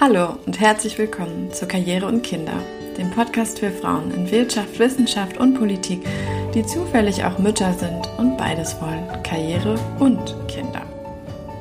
Hallo 0.00 0.38
und 0.46 0.58
herzlich 0.58 0.96
willkommen 0.96 1.52
zu 1.52 1.68
Karriere 1.68 2.06
und 2.06 2.22
Kinder, 2.22 2.54
dem 2.96 3.10
Podcast 3.10 3.58
für 3.58 3.70
Frauen 3.70 4.10
in 4.12 4.30
Wirtschaft, 4.30 4.78
Wissenschaft 4.78 5.36
und 5.36 5.58
Politik, 5.58 6.06
die 6.54 6.64
zufällig 6.64 7.22
auch 7.22 7.38
Mütter 7.38 7.74
sind 7.74 8.08
und 8.16 8.38
beides 8.38 8.80
wollen, 8.80 9.06
Karriere 9.22 9.74
und 9.98 10.34
Kinder. 10.48 10.80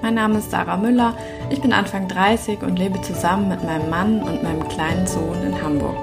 Mein 0.02 0.14
Name 0.14 0.38
ist 0.38 0.52
Sarah 0.52 0.78
Müller, 0.78 1.18
ich 1.50 1.60
bin 1.60 1.74
Anfang 1.74 2.08
30 2.08 2.62
und 2.62 2.80
lebe 2.80 3.02
zusammen 3.02 3.50
mit 3.50 3.62
meinem 3.66 3.90
Mann 3.90 4.24
und 4.24 4.42
meinem 4.42 4.66
kleinen 4.70 5.06
Sohn 5.06 5.44
in 5.44 5.62
Hamburg. 5.62 5.98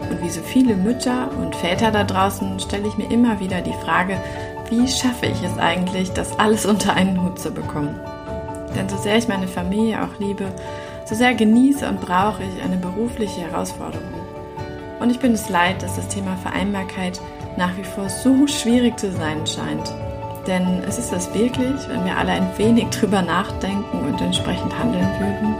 Und 0.00 0.20
wie 0.20 0.30
so 0.30 0.40
viele 0.40 0.74
Mütter 0.74 1.30
und 1.40 1.54
Väter 1.54 1.92
da 1.92 2.02
draußen 2.02 2.58
stelle 2.58 2.88
ich 2.88 2.98
mir 2.98 3.08
immer 3.08 3.38
wieder 3.38 3.60
die 3.60 3.84
Frage, 3.84 4.20
wie 4.68 4.88
schaffe 4.88 5.26
ich 5.26 5.44
es 5.44 5.56
eigentlich, 5.58 6.10
das 6.10 6.40
alles 6.40 6.66
unter 6.66 6.94
einen 6.94 7.22
Hut 7.22 7.38
zu 7.38 7.52
bekommen? 7.52 8.00
Denn 8.74 8.88
so 8.88 8.96
sehr 8.96 9.16
ich 9.16 9.28
meine 9.28 9.46
Familie 9.46 10.02
auch 10.02 10.18
liebe, 10.18 10.52
so 11.08 11.14
sehr 11.14 11.34
genieße 11.34 11.88
und 11.88 12.02
brauche 12.02 12.42
ich 12.42 12.62
eine 12.62 12.76
berufliche 12.76 13.40
Herausforderung. 13.40 14.12
Und 15.00 15.10
ich 15.10 15.18
bin 15.18 15.32
es 15.32 15.48
leid, 15.48 15.82
dass 15.82 15.96
das 15.96 16.08
Thema 16.08 16.36
Vereinbarkeit 16.36 17.18
nach 17.56 17.74
wie 17.78 17.84
vor 17.84 18.10
so 18.10 18.46
schwierig 18.46 18.98
zu 18.98 19.10
sein 19.12 19.46
scheint. 19.46 19.94
Denn 20.46 20.82
es 20.86 20.98
ist 20.98 21.10
das 21.10 21.32
wirklich, 21.32 21.88
wenn 21.88 22.04
wir 22.04 22.16
alle 22.16 22.32
ein 22.32 22.50
wenig 22.58 22.88
drüber 22.90 23.22
nachdenken 23.22 24.00
und 24.00 24.20
entsprechend 24.20 24.78
handeln 24.78 25.08
würden? 25.18 25.54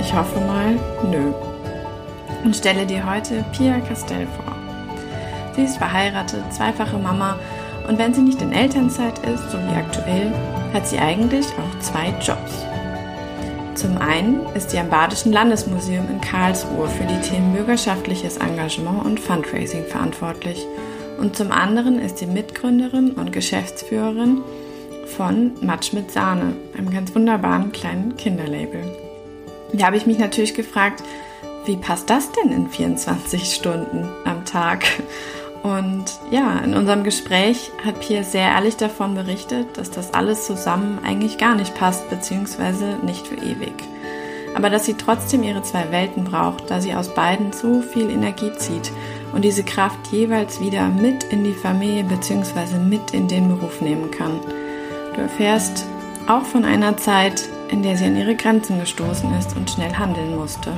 Ich 0.00 0.14
hoffe 0.14 0.40
mal, 0.40 0.78
nö. 1.10 1.32
Und 2.44 2.56
stelle 2.56 2.86
dir 2.86 3.04
heute 3.10 3.44
Pia 3.52 3.80
Castell 3.80 4.26
vor. 4.26 4.56
Sie 5.54 5.64
ist 5.64 5.76
verheiratet, 5.76 6.44
zweifache 6.50 6.98
Mama 6.98 7.36
und 7.88 7.98
wenn 7.98 8.14
sie 8.14 8.22
nicht 8.22 8.40
in 8.40 8.52
Elternzeit 8.52 9.18
ist, 9.20 9.50
so 9.50 9.58
wie 9.58 9.74
aktuell, 9.74 10.32
hat 10.72 10.86
sie 10.86 10.98
eigentlich 10.98 11.46
auch 11.46 11.78
zwei 11.80 12.08
Jobs. 12.20 12.67
Zum 13.78 13.96
einen 13.96 14.44
ist 14.56 14.70
sie 14.70 14.78
am 14.80 14.90
Badischen 14.90 15.32
Landesmuseum 15.32 16.08
in 16.10 16.20
Karlsruhe 16.20 16.88
für 16.88 17.04
die 17.04 17.20
Themen 17.20 17.54
bürgerschaftliches 17.54 18.36
Engagement 18.38 19.04
und 19.04 19.20
Fundraising 19.20 19.84
verantwortlich. 19.84 20.66
Und 21.20 21.36
zum 21.36 21.52
anderen 21.52 22.00
ist 22.00 22.18
sie 22.18 22.26
Mitgründerin 22.26 23.12
und 23.12 23.32
Geschäftsführerin 23.32 24.42
von 25.16 25.52
Matsch 25.60 25.92
mit 25.92 26.10
Sahne, 26.10 26.56
einem 26.76 26.90
ganz 26.90 27.14
wunderbaren 27.14 27.70
kleinen 27.70 28.16
Kinderlabel. 28.16 28.82
Da 29.72 29.86
habe 29.86 29.96
ich 29.96 30.06
mich 30.06 30.18
natürlich 30.18 30.54
gefragt, 30.54 31.04
wie 31.64 31.76
passt 31.76 32.10
das 32.10 32.32
denn 32.32 32.50
in 32.50 32.68
24 32.68 33.54
Stunden 33.54 34.08
am 34.24 34.44
Tag? 34.44 34.86
Und 35.62 36.04
ja, 36.30 36.58
in 36.60 36.74
unserem 36.74 37.04
Gespräch 37.04 37.72
hat 37.84 38.00
Pia 38.00 38.22
sehr 38.22 38.50
ehrlich 38.50 38.76
davon 38.76 39.14
berichtet, 39.14 39.76
dass 39.76 39.90
das 39.90 40.14
alles 40.14 40.46
zusammen 40.46 41.00
eigentlich 41.04 41.38
gar 41.38 41.54
nicht 41.54 41.74
passt, 41.74 42.08
beziehungsweise 42.10 42.98
nicht 43.02 43.26
für 43.26 43.36
ewig. 43.36 43.74
Aber 44.54 44.70
dass 44.70 44.86
sie 44.86 44.94
trotzdem 44.94 45.42
ihre 45.42 45.62
zwei 45.62 45.90
Welten 45.90 46.24
braucht, 46.24 46.70
da 46.70 46.80
sie 46.80 46.94
aus 46.94 47.14
beiden 47.14 47.52
so 47.52 47.80
viel 47.80 48.10
Energie 48.10 48.52
zieht 48.56 48.90
und 49.32 49.44
diese 49.44 49.62
Kraft 49.62 49.98
jeweils 50.10 50.60
wieder 50.60 50.88
mit 50.88 51.24
in 51.24 51.44
die 51.44 51.52
Familie 51.52 52.04
beziehungsweise 52.04 52.78
mit 52.78 53.12
in 53.12 53.28
den 53.28 53.48
Beruf 53.48 53.80
nehmen 53.80 54.10
kann. 54.10 54.40
Du 55.14 55.20
erfährst 55.20 55.86
auch 56.28 56.44
von 56.44 56.64
einer 56.64 56.96
Zeit, 56.96 57.48
in 57.70 57.82
der 57.82 57.96
sie 57.96 58.06
an 58.06 58.16
ihre 58.16 58.36
Grenzen 58.36 58.80
gestoßen 58.80 59.32
ist 59.38 59.56
und 59.56 59.70
schnell 59.70 59.92
handeln 59.94 60.36
musste. 60.36 60.72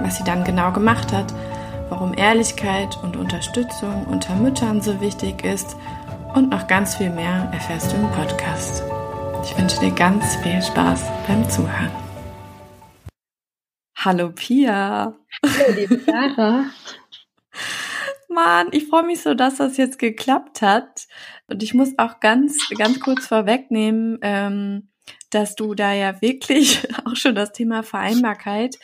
Was 0.00 0.18
sie 0.18 0.24
dann 0.24 0.44
genau 0.44 0.72
gemacht 0.72 1.12
hat, 1.12 1.32
warum 1.88 2.14
Ehrlichkeit 2.14 2.98
und 3.02 3.16
Unterstützung 3.16 4.06
unter 4.06 4.34
Müttern 4.36 4.80
so 4.80 5.00
wichtig 5.00 5.44
ist 5.44 5.76
und 6.34 6.50
noch 6.50 6.66
ganz 6.66 6.96
viel 6.96 7.10
mehr 7.10 7.48
erfährst 7.52 7.92
du 7.92 7.96
im 7.96 8.10
Podcast. 8.12 8.82
Ich 9.44 9.56
wünsche 9.58 9.80
dir 9.80 9.90
ganz 9.90 10.36
viel 10.36 10.60
Spaß 10.62 11.04
beim 11.26 11.48
Zuhören. 11.48 11.90
Hallo 13.96 14.30
Pia. 14.30 15.14
Hallo 15.42 15.74
liebe 15.74 16.00
Sarah. 16.00 16.64
Mann, 18.28 18.68
ich 18.72 18.88
freue 18.88 19.04
mich 19.04 19.22
so, 19.22 19.34
dass 19.34 19.56
das 19.56 19.76
jetzt 19.76 19.98
geklappt 19.98 20.60
hat. 20.60 21.06
Und 21.46 21.62
ich 21.62 21.74
muss 21.74 21.90
auch 21.98 22.20
ganz, 22.20 22.58
ganz 22.76 22.98
kurz 23.00 23.26
vorwegnehmen, 23.26 24.18
ähm, 24.22 24.88
dass 25.30 25.54
du 25.54 25.74
da 25.74 25.92
ja 25.92 26.20
wirklich 26.20 26.88
auch 27.04 27.16
schon 27.16 27.34
das 27.34 27.52
Thema 27.52 27.82
Vereinbarkeit 27.82 28.76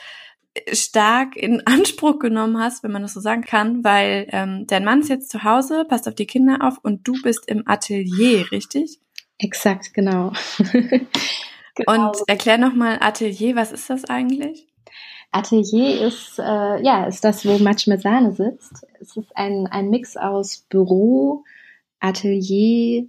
stark 0.73 1.37
in 1.37 1.63
Anspruch 1.67 2.19
genommen 2.19 2.59
hast, 2.59 2.83
wenn 2.83 2.93
man 2.93 3.03
das 3.03 3.15
so 3.15 3.21
sagen 3.21 3.43
kann, 3.43 3.85
weil 3.85 4.27
ähm, 4.33 4.67
dein 4.67 4.85
Mann 4.85 5.01
ist 5.01 5.09
jetzt 5.09 5.31
zu 5.31 5.45
Hause, 5.45 5.85
passt 5.89 6.09
auf 6.09 6.15
die 6.15 6.27
Kinder 6.27 6.59
auf 6.61 6.79
und 6.83 7.07
du 7.07 7.15
bist 7.23 7.49
im 7.49 7.67
Atelier, 7.67 8.51
richtig? 8.51 8.99
Exakt, 9.39 9.95
genau. 9.95 10.33
genau. 10.73 11.07
Und 11.87 12.17
erklär 12.27 12.59
nochmal 12.59 12.99
Atelier, 13.01 13.57
was 13.57 13.73
ist 13.73 13.89
das 13.89 14.05
eigentlich? 14.05 14.67
Atelier 15.33 16.07
ist, 16.07 16.39
äh, 16.39 16.83
ja, 16.83 17.05
ist 17.05 17.25
das, 17.25 17.47
wo 17.47 17.59
Matsch 17.59 17.87
mit 17.87 18.03
Sahne 18.03 18.33
sitzt. 18.33 18.85
Es 19.01 19.17
ist 19.17 19.37
ein, 19.37 19.67
ein 19.69 19.89
Mix 19.89 20.17
aus 20.17 20.67
Büro, 20.69 21.45
Atelier, 22.01 23.07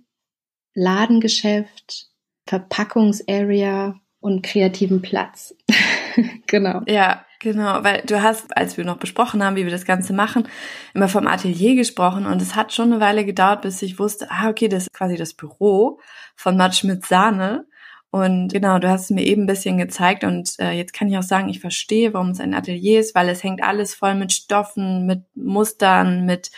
Ladengeschäft, 0.74 2.10
Verpackungsarea 2.46 4.00
und 4.20 4.44
kreativen 4.44 5.02
Platz. 5.02 5.56
genau. 6.48 6.82
Ja, 6.88 7.26
Genau, 7.42 7.84
weil 7.84 8.04
du 8.06 8.22
hast, 8.22 8.56
als 8.56 8.78
wir 8.78 8.86
noch 8.86 8.98
besprochen 8.98 9.44
haben, 9.44 9.56
wie 9.56 9.64
wir 9.64 9.72
das 9.72 9.86
Ganze 9.86 10.14
machen, 10.14 10.48
immer 10.94 11.08
vom 11.08 11.26
Atelier 11.26 11.76
gesprochen 11.76 12.28
und 12.28 12.40
es 12.40 12.56
hat 12.56 12.72
schon 12.72 12.94
eine 12.94 13.02
Weile 13.02 13.26
gedauert, 13.26 13.64
bis 13.64 13.82
ich 13.82 13.98
wusste, 13.98 14.30
ah, 14.30 14.48
okay, 14.48 14.68
das 14.68 14.84
ist 14.84 14.94
quasi 14.94 15.16
das 15.18 15.34
Büro 15.34 16.00
von 16.36 16.56
Matsch 16.56 16.84
mit 16.84 17.04
Sahne. 17.04 17.66
Und 18.12 18.54
genau, 18.54 18.78
du 18.78 18.90
hast 18.90 19.06
es 19.06 19.10
mir 19.10 19.24
eben 19.24 19.44
ein 19.44 19.48
bisschen 19.48 19.80
gezeigt 19.80 20.24
und 20.24 20.60
äh, 20.60 20.72
jetzt 20.72 20.94
kann 20.94 21.08
ich 21.08 21.18
auch 21.18 21.24
sagen, 21.24 21.50
ich 21.50 21.62
verstehe, 21.62 22.14
warum 22.14 22.30
es 22.30 22.40
ein 22.40 22.54
Atelier 22.54 23.00
ist, 23.00 23.16
weil 23.16 23.30
es 23.30 23.44
hängt 23.44 23.64
alles 23.64 23.96
voll 23.96 24.14
mit 24.14 24.34
Stoffen, 24.34 25.08
mit 25.08 25.24
Mustern, 25.34 26.26
mit 26.26 26.52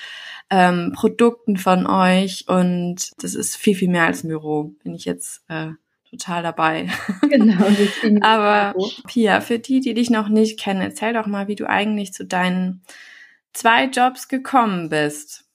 ähm, 0.50 0.92
Produkten 0.94 1.56
von 1.56 1.88
euch 1.88 2.46
und 2.50 3.12
das 3.24 3.36
ist 3.36 3.56
viel, 3.56 3.76
viel 3.76 3.90
mehr 3.90 4.06
als 4.06 4.24
ein 4.24 4.30
Büro, 4.30 4.74
bin 4.84 4.96
ich 4.96 5.06
jetzt 5.06 5.44
äh, 5.48 5.70
total 6.14 6.44
dabei. 6.44 6.90
Genau. 7.30 7.66
Aber 8.22 8.76
Pia, 9.08 9.42
für 9.42 9.58
die, 9.58 9.80
die 9.80 9.96
dich 9.96 10.12
noch 10.12 10.30
nicht 10.30 10.60
kennen, 10.60 10.82
erzähl 10.82 11.14
doch 11.14 11.26
mal, 11.26 11.48
wie 11.48 11.56
du 11.56 11.68
eigentlich 11.68 12.14
zu 12.14 12.26
deinen 12.26 12.84
zwei 13.54 13.86
Jobs 13.86 14.28
gekommen 14.28 14.90
bist. 14.90 15.46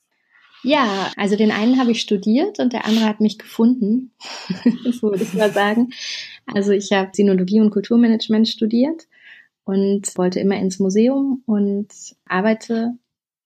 Ja, 0.64 1.12
also 1.16 1.36
den 1.36 1.52
einen 1.52 1.78
habe 1.78 1.92
ich 1.92 2.00
studiert 2.00 2.58
und 2.58 2.72
der 2.72 2.84
andere 2.84 3.04
hat 3.04 3.20
mich 3.20 3.38
gefunden, 3.38 4.12
so 4.90 5.10
würde 5.10 5.22
ich 5.22 5.34
mal 5.34 5.52
sagen. 5.52 5.90
Also 6.46 6.72
ich 6.72 6.90
habe 6.92 7.10
Sinologie 7.12 7.60
und 7.60 7.70
Kulturmanagement 7.70 8.48
studiert 8.48 9.06
und 9.64 10.16
wollte 10.16 10.40
immer 10.40 10.56
ins 10.56 10.80
Museum 10.80 11.42
und 11.46 11.88
arbeite 12.26 12.94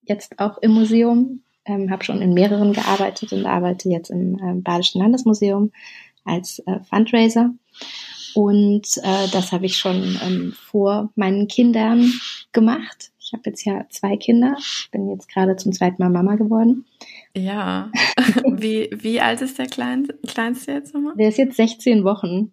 jetzt 0.02 0.38
auch 0.38 0.58
im 0.58 0.70
Museum, 0.70 1.42
ähm, 1.66 1.90
habe 1.90 2.04
schon 2.04 2.22
in 2.22 2.32
mehreren 2.32 2.72
gearbeitet 2.72 3.32
und 3.32 3.44
arbeite 3.44 3.90
jetzt 3.90 4.10
im 4.10 4.38
äh, 4.38 4.54
Badischen 4.54 5.02
Landesmuseum 5.02 5.70
als 6.24 6.60
äh, 6.66 6.80
Fundraiser. 6.88 7.52
Und 8.34 8.86
äh, 9.02 9.28
das 9.32 9.52
habe 9.52 9.66
ich 9.66 9.76
schon 9.76 10.18
ähm, 10.22 10.52
vor 10.52 11.10
meinen 11.16 11.48
Kindern 11.48 12.12
gemacht. 12.52 13.12
Ich 13.18 13.32
habe 13.32 13.42
jetzt 13.46 13.64
ja 13.64 13.86
zwei 13.90 14.16
Kinder. 14.16 14.56
Ich 14.58 14.88
bin 14.90 15.08
jetzt 15.08 15.28
gerade 15.28 15.56
zum 15.56 15.72
zweiten 15.72 16.02
Mal 16.02 16.10
Mama 16.10 16.36
geworden. 16.36 16.86
Ja. 17.36 17.90
wie, 18.44 18.90
wie 18.92 19.20
alt 19.20 19.42
ist 19.42 19.58
der 19.58 19.66
Klein, 19.66 20.08
Kleinste 20.26 20.72
jetzt 20.72 20.94
nochmal? 20.94 21.14
Der 21.16 21.28
ist 21.28 21.38
jetzt 21.38 21.56
16 21.56 22.04
Wochen. 22.04 22.52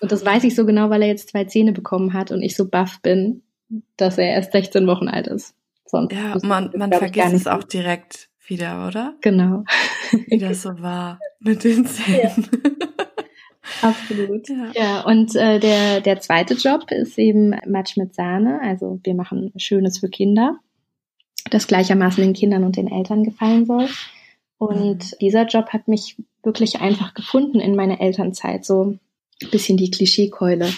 und 0.00 0.12
das 0.12 0.24
weiß 0.24 0.44
ich 0.44 0.54
so 0.54 0.66
genau, 0.66 0.90
weil 0.90 1.02
er 1.02 1.08
jetzt 1.08 1.30
zwei 1.30 1.44
Zähne 1.44 1.72
bekommen 1.72 2.12
hat 2.12 2.30
und 2.30 2.42
ich 2.42 2.56
so 2.56 2.68
baff 2.68 3.00
bin, 3.02 3.42
dass 3.96 4.18
er 4.18 4.34
erst 4.34 4.52
16 4.52 4.86
Wochen 4.86 5.08
alt 5.08 5.26
ist. 5.26 5.54
Sonst 5.84 6.14
ja, 6.14 6.36
man, 6.42 6.70
man 6.76 6.92
vergisst 6.92 7.32
es 7.32 7.46
auch 7.46 7.64
direkt 7.64 8.28
wieder, 8.46 8.86
oder? 8.86 9.14
Genau. 9.20 9.64
Wie 10.26 10.38
das 10.38 10.62
so 10.62 10.80
war 10.80 11.18
mit 11.40 11.64
den 11.64 11.86
Zähnen. 11.86 12.48
Ja. 12.52 13.06
Absolut. 13.82 14.48
Ja, 14.48 14.72
ja 14.74 15.00
und 15.02 15.34
äh, 15.36 15.58
der, 15.58 16.00
der 16.00 16.20
zweite 16.20 16.54
Job 16.54 16.90
ist 16.90 17.18
eben 17.18 17.50
Match 17.66 17.96
mit 17.96 18.14
Sahne. 18.14 18.60
Also 18.62 19.00
wir 19.02 19.14
machen 19.14 19.52
Schönes 19.56 19.98
für 19.98 20.08
Kinder, 20.08 20.58
das 21.50 21.66
gleichermaßen 21.66 22.22
den 22.22 22.32
Kindern 22.32 22.64
und 22.64 22.76
den 22.76 22.90
Eltern 22.90 23.24
gefallen 23.24 23.66
soll. 23.66 23.88
Und 24.58 25.12
mhm. 25.12 25.18
dieser 25.20 25.46
Job 25.46 25.70
hat 25.70 25.88
mich 25.88 26.16
wirklich 26.42 26.80
einfach 26.80 27.14
gefunden 27.14 27.60
in 27.60 27.76
meiner 27.76 28.00
Elternzeit. 28.00 28.64
So 28.64 28.98
ein 29.42 29.50
bisschen 29.50 29.76
die 29.76 29.90
Klischeekeule. 29.90 30.70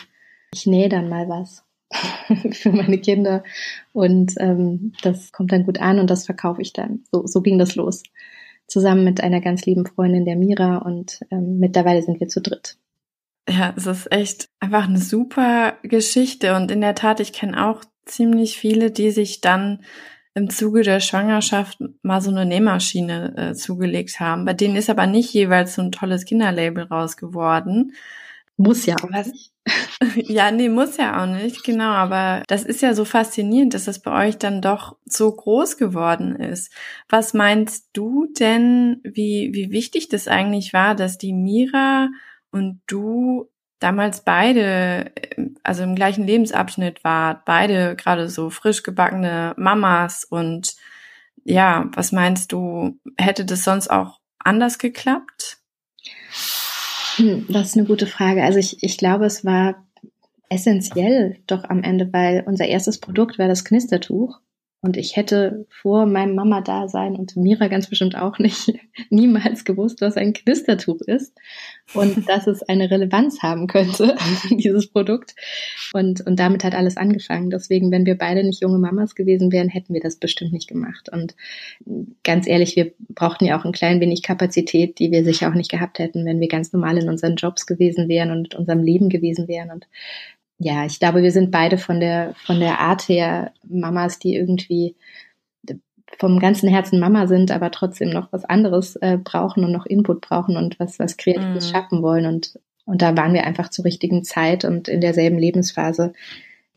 Ich 0.55 0.67
nähe 0.67 0.89
dann 0.89 1.09
mal 1.09 1.29
was. 1.29 1.65
für 2.53 2.73
meine 2.73 2.99
Kinder. 2.99 3.43
Und 3.93 4.35
ähm, 4.39 4.93
das 5.03 5.33
kommt 5.33 5.53
dann 5.53 5.65
gut 5.65 5.81
an 5.81 5.99
und 5.99 6.09
das 6.09 6.27
verkaufe 6.27 6.63
ich 6.63 6.73
dann. 6.73 7.05
So, 7.11 7.27
so 7.27 7.43
ging 7.43 7.59
das 7.59 7.75
los. 7.75 8.03
Zusammen 8.73 9.05
mit 9.05 9.23
einer 9.23 9.43
ganz 9.43 9.67
lieben 9.67 9.85
Freundin, 9.85 10.25
der 10.25 10.37
Mira, 10.37 10.79
und 10.79 11.21
ähm, 11.31 11.59
mittlerweile 11.59 12.03
sind 12.03 12.21
wir 12.21 12.29
zu 12.29 12.41
dritt. 12.41 12.79
Ja, 13.47 13.75
es 13.77 13.87
ist 13.87 14.11
echt 14.11 14.49
einfach 14.61 14.89
eine 14.89 14.99
super 14.99 15.75
Geschichte. 15.83 16.57
Und 16.57 16.71
in 16.71 16.81
der 16.81 16.95
Tat, 16.95 17.21
ich 17.21 17.35
kenne 17.35 17.67
auch 17.69 17.83
ziemlich 18.07 18.57
viele, 18.57 18.91
die 18.91 19.11
sich 19.11 19.43
dann 19.43 19.85
im 20.35 20.49
Zuge 20.49 20.83
der 20.83 21.01
Schwangerschaft 21.01 21.81
mal 22.01 22.23
so 22.23 22.31
eine 22.31 22.47
Nähmaschine 22.47 23.37
äh, 23.37 23.55
zugelegt 23.55 24.21
haben. 24.21 24.47
Bei 24.47 24.55
denen 24.55 24.77
ist 24.77 24.89
aber 24.89 25.07
nicht 25.07 25.35
jeweils 25.35 25.75
so 25.75 25.83
ein 25.83 25.93
tolles 25.93 26.25
Kinderlabel 26.25 26.85
raus 26.85 27.19
geworden. 27.19 27.93
Muss 28.57 28.87
ja. 28.87 28.97
Was, 29.11 29.52
Ja, 30.17 30.51
nee, 30.51 30.69
muss 30.69 30.97
ja 30.97 31.23
auch 31.23 31.27
nicht, 31.27 31.65
genau. 31.65 31.91
Aber 31.91 32.43
das 32.49 32.65
ist 32.65 32.83
ja 32.83 32.95
so 32.95 33.05
faszinierend, 33.05 33.75
dass 33.75 33.85
das 33.85 34.01
bei 34.01 34.27
euch 34.29 34.39
dann 34.39 34.61
doch 34.61 34.97
so 35.05 35.31
groß 35.33 35.77
geworden 35.77 36.37
ist. 36.37 36.73
Was 37.09 37.35
meinst 37.35 37.91
du 37.93 38.27
denn, 38.39 39.01
wie, 39.05 39.51
wie 39.55 39.71
wichtig 39.71 40.09
das 40.09 40.29
eigentlich 40.29 40.73
war, 40.73 40.95
dass 40.95 41.19
die 41.19 41.33
Mira 41.33 42.09
und 42.51 42.81
du 42.87 43.49
damals 43.79 44.25
beide, 44.25 45.13
also 45.63 45.83
im 45.83 45.95
gleichen 45.97 46.27
Lebensabschnitt 46.27 47.03
wart, 47.05 47.45
beide 47.45 47.97
gerade 47.97 48.29
so 48.29 48.51
frisch 48.51 48.83
gebackene 48.83 49.55
Mamas 49.57 50.25
und 50.25 50.75
ja, 51.45 51.91
was 51.95 52.13
meinst 52.13 52.53
du, 52.53 53.01
hätte 53.19 53.45
das 53.45 53.65
sonst 53.65 53.91
auch 53.91 54.21
anders 54.39 54.79
geklappt? 54.79 55.59
Hm, 57.17 57.47
das 57.49 57.69
ist 57.69 57.77
eine 57.77 57.87
gute 57.87 58.07
Frage. 58.07 58.43
Also 58.43 58.59
ich, 58.59 58.83
ich 58.83 58.97
glaube, 58.97 59.27
es 59.27 59.45
war 59.45 59.87
essentiell 60.49 61.39
doch 61.47 61.65
am 61.65 61.83
Ende, 61.83 62.13
weil 62.13 62.45
unser 62.47 62.67
erstes 62.67 62.99
Produkt 62.99 63.39
war 63.39 63.49
das 63.49 63.65
Knistertuch. 63.65 64.41
Und 64.85 64.97
ich 64.97 65.15
hätte 65.15 65.65
vor 65.69 66.07
meinem 66.07 66.35
Mama-Dasein 66.35 67.15
und 67.15 67.37
Mira 67.37 67.69
ganz 67.69 67.89
bestimmt 67.89 68.17
auch 68.17 68.41
nicht 68.41 68.73
niemals 69.11 69.65
gewusst, 69.65 70.01
was 70.01 70.17
ein 70.17 70.33
Knistertuch 70.33 71.01
ist 71.03 71.39
und 71.95 72.29
dass 72.29 72.49
es 72.49 72.65
eine 72.65 72.91
Relevanz 72.91 73.45
haben 73.45 73.69
könnte, 73.69 74.17
dieses 74.51 74.89
Produkt. 74.89 75.37
Und, 75.93 76.27
und 76.27 76.41
damit 76.41 76.65
hat 76.65 76.75
alles 76.75 76.97
angefangen. 76.97 77.51
Deswegen, 77.51 77.93
wenn 77.93 78.07
wir 78.07 78.19
beide 78.19 78.43
nicht 78.43 78.61
junge 78.61 78.79
Mamas 78.79 79.15
gewesen 79.15 79.53
wären, 79.53 79.69
hätten 79.69 79.95
wir 79.95 80.01
das 80.01 80.17
bestimmt 80.17 80.53
nicht 80.53 80.69
gemacht. 80.69 81.09
Und 81.13 81.37
ganz 82.25 82.49
ehrlich, 82.49 82.75
wir 82.75 82.93
brauchten 83.09 83.45
ja 83.45 83.61
auch 83.61 83.65
ein 83.65 83.71
klein 83.71 84.01
wenig 84.01 84.25
Kapazität, 84.25 84.99
die 84.99 85.13
wir 85.13 85.23
sicher 85.23 85.49
auch 85.49 85.55
nicht 85.55 85.71
gehabt 85.71 86.01
hätten, 86.01 86.27
wenn 86.27 86.41
wir 86.41 86.49
ganz 86.49 86.73
normal 86.73 86.99
in 86.99 87.09
unseren 87.09 87.37
Jobs 87.37 87.67
gewesen 87.67 88.09
wären 88.09 88.33
und 88.33 88.57
unserem 88.57 88.83
Leben 88.83 89.11
gewesen 89.11 89.47
wären. 89.47 89.71
Und 89.71 89.87
ja, 90.63 90.85
ich 90.85 91.01
glaube, 91.01 91.23
wir 91.23 91.33
sind 91.33 91.51
beide 91.51 91.77
von 91.77 92.01
der, 92.01 92.35
von 92.47 92.61
der 92.61 92.79
Art 92.79 93.09
her 93.09 93.53
Mamas, 93.69 94.19
die 94.19 94.35
irgendwie 94.37 94.97
vom 96.19 96.39
ganzen 96.39 96.69
Herzen 96.69 97.01
Mama 97.01 97.27
sind, 97.27 97.51
aber 97.51 97.71
trotzdem 97.71 98.11
noch 98.11 98.33
was 98.33 98.45
anderes 98.45 98.97
äh, 98.97 99.17
brauchen 99.17 99.65
und 99.65 99.73
noch 99.73 99.87
Input 99.87 100.21
brauchen 100.21 100.57
und 100.57 100.79
was, 100.79 100.99
was 100.99 101.17
Kreatives 101.17 101.67
mhm. 101.67 101.73
schaffen 101.73 102.03
wollen. 102.03 102.27
Und, 102.27 102.59
und 102.85 103.03
da 103.03 103.17
waren 103.17 103.35
wir 103.35 103.45
einfach 103.45 103.71
zur 103.71 103.85
richtigen 103.85 104.23
Zeit 104.23 104.65
und 104.65 104.89
in 104.89 105.01
derselben 105.01 105.39
Lebensphase, 105.39 106.13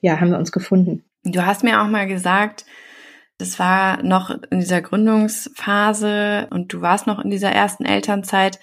ja, 0.01 0.19
haben 0.19 0.31
wir 0.31 0.39
uns 0.39 0.51
gefunden. 0.51 1.03
Du 1.23 1.45
hast 1.45 1.63
mir 1.63 1.81
auch 1.81 1.87
mal 1.87 2.07
gesagt, 2.07 2.65
das 3.37 3.59
war 3.59 4.01
noch 4.01 4.29
in 4.49 4.61
dieser 4.61 4.81
Gründungsphase 4.81 6.47
und 6.49 6.71
du 6.71 6.81
warst 6.81 7.05
noch 7.05 7.19
in 7.23 7.29
dieser 7.29 7.51
ersten 7.51 7.85
Elternzeit, 7.85 8.59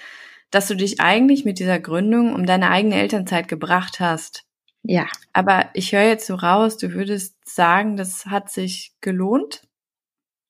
dass 0.51 0.69
du 0.69 0.75
dich 0.75 1.01
eigentlich 1.01 1.45
mit 1.45 1.59
dieser 1.59 1.79
Gründung 1.79 2.35
um 2.35 2.47
deine 2.47 2.71
eigene 2.71 2.97
Elternzeit 2.97 3.49
gebracht 3.49 4.01
hast. 4.01 4.45
Ja. 4.85 5.07
Aber 5.33 5.67
ich 5.75 5.93
höre 5.93 6.07
jetzt 6.07 6.27
so 6.27 6.35
raus, 6.35 6.77
du 6.77 6.93
würdest 6.93 7.37
sagen, 7.45 7.97
das 7.97 8.27
hat 8.27 8.51
sich 8.51 8.93
gelohnt? 9.01 9.63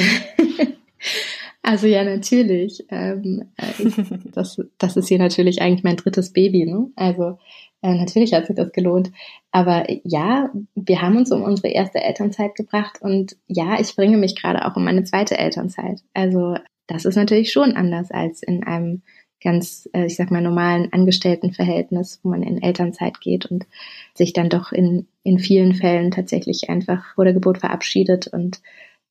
also 1.62 1.86
ja, 1.86 2.02
natürlich. 2.04 2.84
Ähm, 2.88 3.50
äh, 3.56 3.90
das, 4.32 4.60
das 4.78 4.96
ist 4.96 5.08
hier 5.08 5.18
natürlich 5.18 5.60
eigentlich 5.60 5.84
mein 5.84 5.96
drittes 5.96 6.32
Baby. 6.32 6.64
Ne? 6.64 6.90
Also 6.96 7.38
äh, 7.82 7.94
natürlich 7.94 8.32
hat 8.32 8.46
sich 8.46 8.56
das 8.56 8.72
gelohnt. 8.72 9.12
Aber 9.52 9.84
ja, 10.04 10.50
wir 10.74 11.02
haben 11.02 11.16
uns 11.16 11.30
um 11.30 11.42
unsere 11.42 11.68
erste 11.68 12.00
Elternzeit 12.00 12.54
gebracht 12.54 13.00
und 13.02 13.36
ja, 13.46 13.78
ich 13.78 13.94
bringe 13.96 14.16
mich 14.16 14.34
gerade 14.34 14.64
auch 14.64 14.76
um 14.76 14.84
meine 14.84 15.04
zweite 15.04 15.38
Elternzeit. 15.38 16.02
Also 16.14 16.56
das 16.86 17.04
ist 17.04 17.16
natürlich 17.16 17.52
schon 17.52 17.72
anders 17.72 18.10
als 18.10 18.42
in 18.42 18.64
einem 18.64 19.02
ganz, 19.42 19.88
äh, 19.92 20.06
ich 20.06 20.16
sag 20.16 20.30
mal, 20.30 20.42
normalen 20.42 20.92
Angestelltenverhältnis, 20.92 22.20
wo 22.22 22.30
man 22.30 22.42
in 22.42 22.62
Elternzeit 22.62 23.20
geht 23.20 23.46
und 23.46 23.66
sich 24.14 24.32
dann 24.32 24.48
doch 24.48 24.72
in, 24.72 25.06
in 25.22 25.38
vielen 25.38 25.74
Fällen 25.74 26.10
tatsächlich 26.10 26.68
einfach 26.70 27.14
vor 27.14 27.24
der 27.24 27.34
Geburt 27.34 27.58
verabschiedet 27.58 28.26
und 28.28 28.60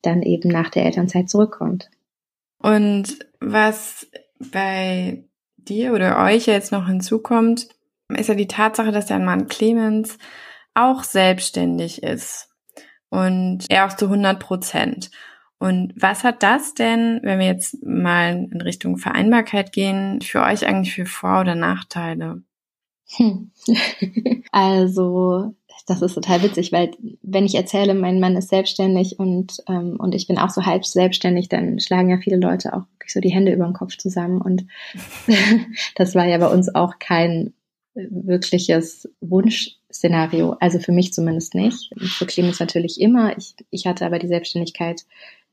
dann 0.02 0.22
eben 0.22 0.50
nach 0.50 0.70
der 0.70 0.86
Elternzeit 0.86 1.30
zurückkommt. 1.30 1.90
Und 2.60 3.20
was 3.40 4.08
bei 4.40 5.24
dir 5.58 5.94
oder 5.94 6.24
euch 6.24 6.46
jetzt 6.46 6.72
noch 6.72 6.88
hinzukommt, 6.88 7.68
ist 8.10 8.30
ja 8.30 8.36
die 8.36 8.48
Tatsache, 8.48 8.92
dass 8.92 9.08
dein 9.08 9.26
Mann 9.26 9.48
Clemens 9.48 10.18
auch 10.74 11.04
selbstständig 11.04 12.04
ist 12.04 12.50
und 13.10 13.66
er 13.70 13.88
auch 13.88 13.96
zu 13.96 14.06
100 14.06 14.40
Prozent. 14.40 15.10
Und 15.58 15.94
was 15.96 16.24
hat 16.24 16.44
das 16.44 16.74
denn, 16.74 17.20
wenn 17.24 17.40
wir 17.40 17.48
jetzt 17.48 17.84
mal 17.84 18.48
in 18.52 18.62
Richtung 18.62 18.98
Vereinbarkeit 18.98 19.72
gehen, 19.72 20.22
für 20.22 20.42
euch 20.42 20.68
eigentlich 20.68 20.94
für 20.94 21.06
Vor- 21.06 21.42
oder 21.42 21.56
Nachteile? 21.56 22.44
Hm. 23.12 23.52
also, 24.52 25.56
das 25.88 26.02
ist 26.02 26.16
total 26.16 26.44
witzig, 26.44 26.72
weil 26.72 26.92
wenn 27.22 27.46
ich 27.46 27.56
erzähle, 27.56 27.94
mein 27.94 28.20
Mann 28.20 28.36
ist 28.36 28.50
selbstständig 28.50 29.20
und, 29.20 29.58
ähm, 29.70 29.98
und 30.00 30.16
ich 30.16 30.28
bin 30.28 30.38
auch 30.38 30.50
so 30.50 30.66
halb 30.66 30.86
selbstständig, 30.86 31.48
dann 31.48 31.80
schlagen 31.80 32.10
ja 32.10 32.18
viele 32.18 32.38
Leute 32.38 32.74
auch 32.74 32.84
wirklich 32.94 33.14
so 33.14 33.20
die 33.20 33.32
Hände 33.32 33.54
über 33.54 33.66
den 33.66 33.74
Kopf 33.74 33.96
zusammen. 33.98 34.42
Und 34.42 34.66
das 35.96 36.16
war 36.16 36.26
ja 36.26 36.38
bei 36.38 36.48
uns 36.48 36.74
auch 36.74 37.00
kein 37.00 37.54
wirkliches 37.94 39.10
Wunschszenario, 39.22 40.58
also 40.60 40.80
für 40.80 40.92
mich 40.92 41.14
zumindest 41.14 41.56
nicht. 41.56 41.92
Für 41.98 42.26
Clemens 42.26 42.60
natürlich 42.60 43.00
immer. 43.00 43.38
Ich, 43.38 43.56
ich 43.70 43.88
hatte 43.88 44.06
aber 44.06 44.20
die 44.20 44.28
Selbstständigkeit 44.28 45.06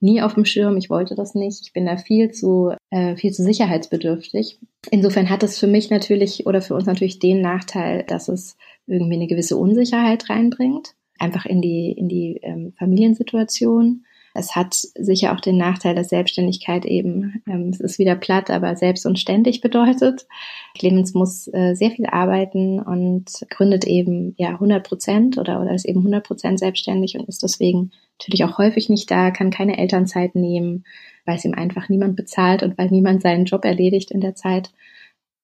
nie 0.02 0.20
auf 0.20 0.34
dem 0.34 0.44
Schirm. 0.44 0.76
Ich 0.76 0.90
wollte 0.90 1.14
das 1.14 1.34
nicht. 1.34 1.60
Ich 1.62 1.72
bin 1.72 1.86
da 1.86 1.96
viel 1.96 2.30
zu, 2.30 2.72
äh, 2.90 3.16
viel 3.16 3.32
zu 3.32 3.42
sicherheitsbedürftig. 3.42 4.58
Insofern 4.90 5.30
hat 5.30 5.42
es 5.42 5.58
für 5.58 5.66
mich 5.66 5.90
natürlich 5.90 6.46
oder 6.46 6.60
für 6.60 6.74
uns 6.74 6.86
natürlich 6.86 7.18
den 7.18 7.40
Nachteil, 7.40 8.04
dass 8.04 8.28
es 8.28 8.56
irgendwie 8.86 9.14
eine 9.14 9.28
gewisse 9.28 9.56
Unsicherheit 9.56 10.28
reinbringt. 10.28 10.94
Einfach 11.18 11.46
in 11.46 11.62
die, 11.62 11.92
in 11.92 12.08
die 12.08 12.40
ähm, 12.42 12.72
Familiensituation. 12.76 14.04
Es 14.34 14.56
hat 14.56 14.74
sicher 14.74 15.34
auch 15.34 15.40
den 15.40 15.58
Nachteil, 15.58 15.94
dass 15.94 16.08
Selbstständigkeit 16.08 16.86
eben, 16.86 17.42
ähm, 17.46 17.68
es 17.68 17.80
ist 17.80 17.98
wieder 17.98 18.16
platt, 18.16 18.50
aber 18.50 18.76
selbst 18.76 19.04
und 19.06 19.18
ständig 19.18 19.60
bedeutet. 19.60 20.26
Clemens 20.76 21.12
muss 21.14 21.48
äh, 21.52 21.74
sehr 21.74 21.90
viel 21.90 22.06
arbeiten 22.06 22.80
und 22.80 23.26
gründet 23.50 23.84
eben 23.84 24.34
ja 24.38 24.50
100 24.50 24.86
Prozent 24.86 25.38
oder, 25.38 25.60
oder 25.60 25.74
ist 25.74 25.84
eben 25.84 26.00
100 26.00 26.26
Prozent 26.26 26.58
selbstständig 26.58 27.18
und 27.18 27.28
ist 27.28 27.42
deswegen 27.42 27.92
natürlich 28.22 28.44
auch 28.44 28.58
häufig 28.58 28.88
nicht 28.88 29.10
da, 29.10 29.30
kann 29.30 29.50
keine 29.50 29.78
Elternzeit 29.78 30.34
nehmen, 30.34 30.84
weil 31.24 31.36
es 31.36 31.44
ihm 31.44 31.54
einfach 31.54 31.88
niemand 31.88 32.16
bezahlt 32.16 32.62
und 32.62 32.78
weil 32.78 32.88
niemand 32.88 33.22
seinen 33.22 33.44
Job 33.44 33.64
erledigt 33.64 34.10
in 34.10 34.20
der 34.20 34.34
Zeit. 34.34 34.72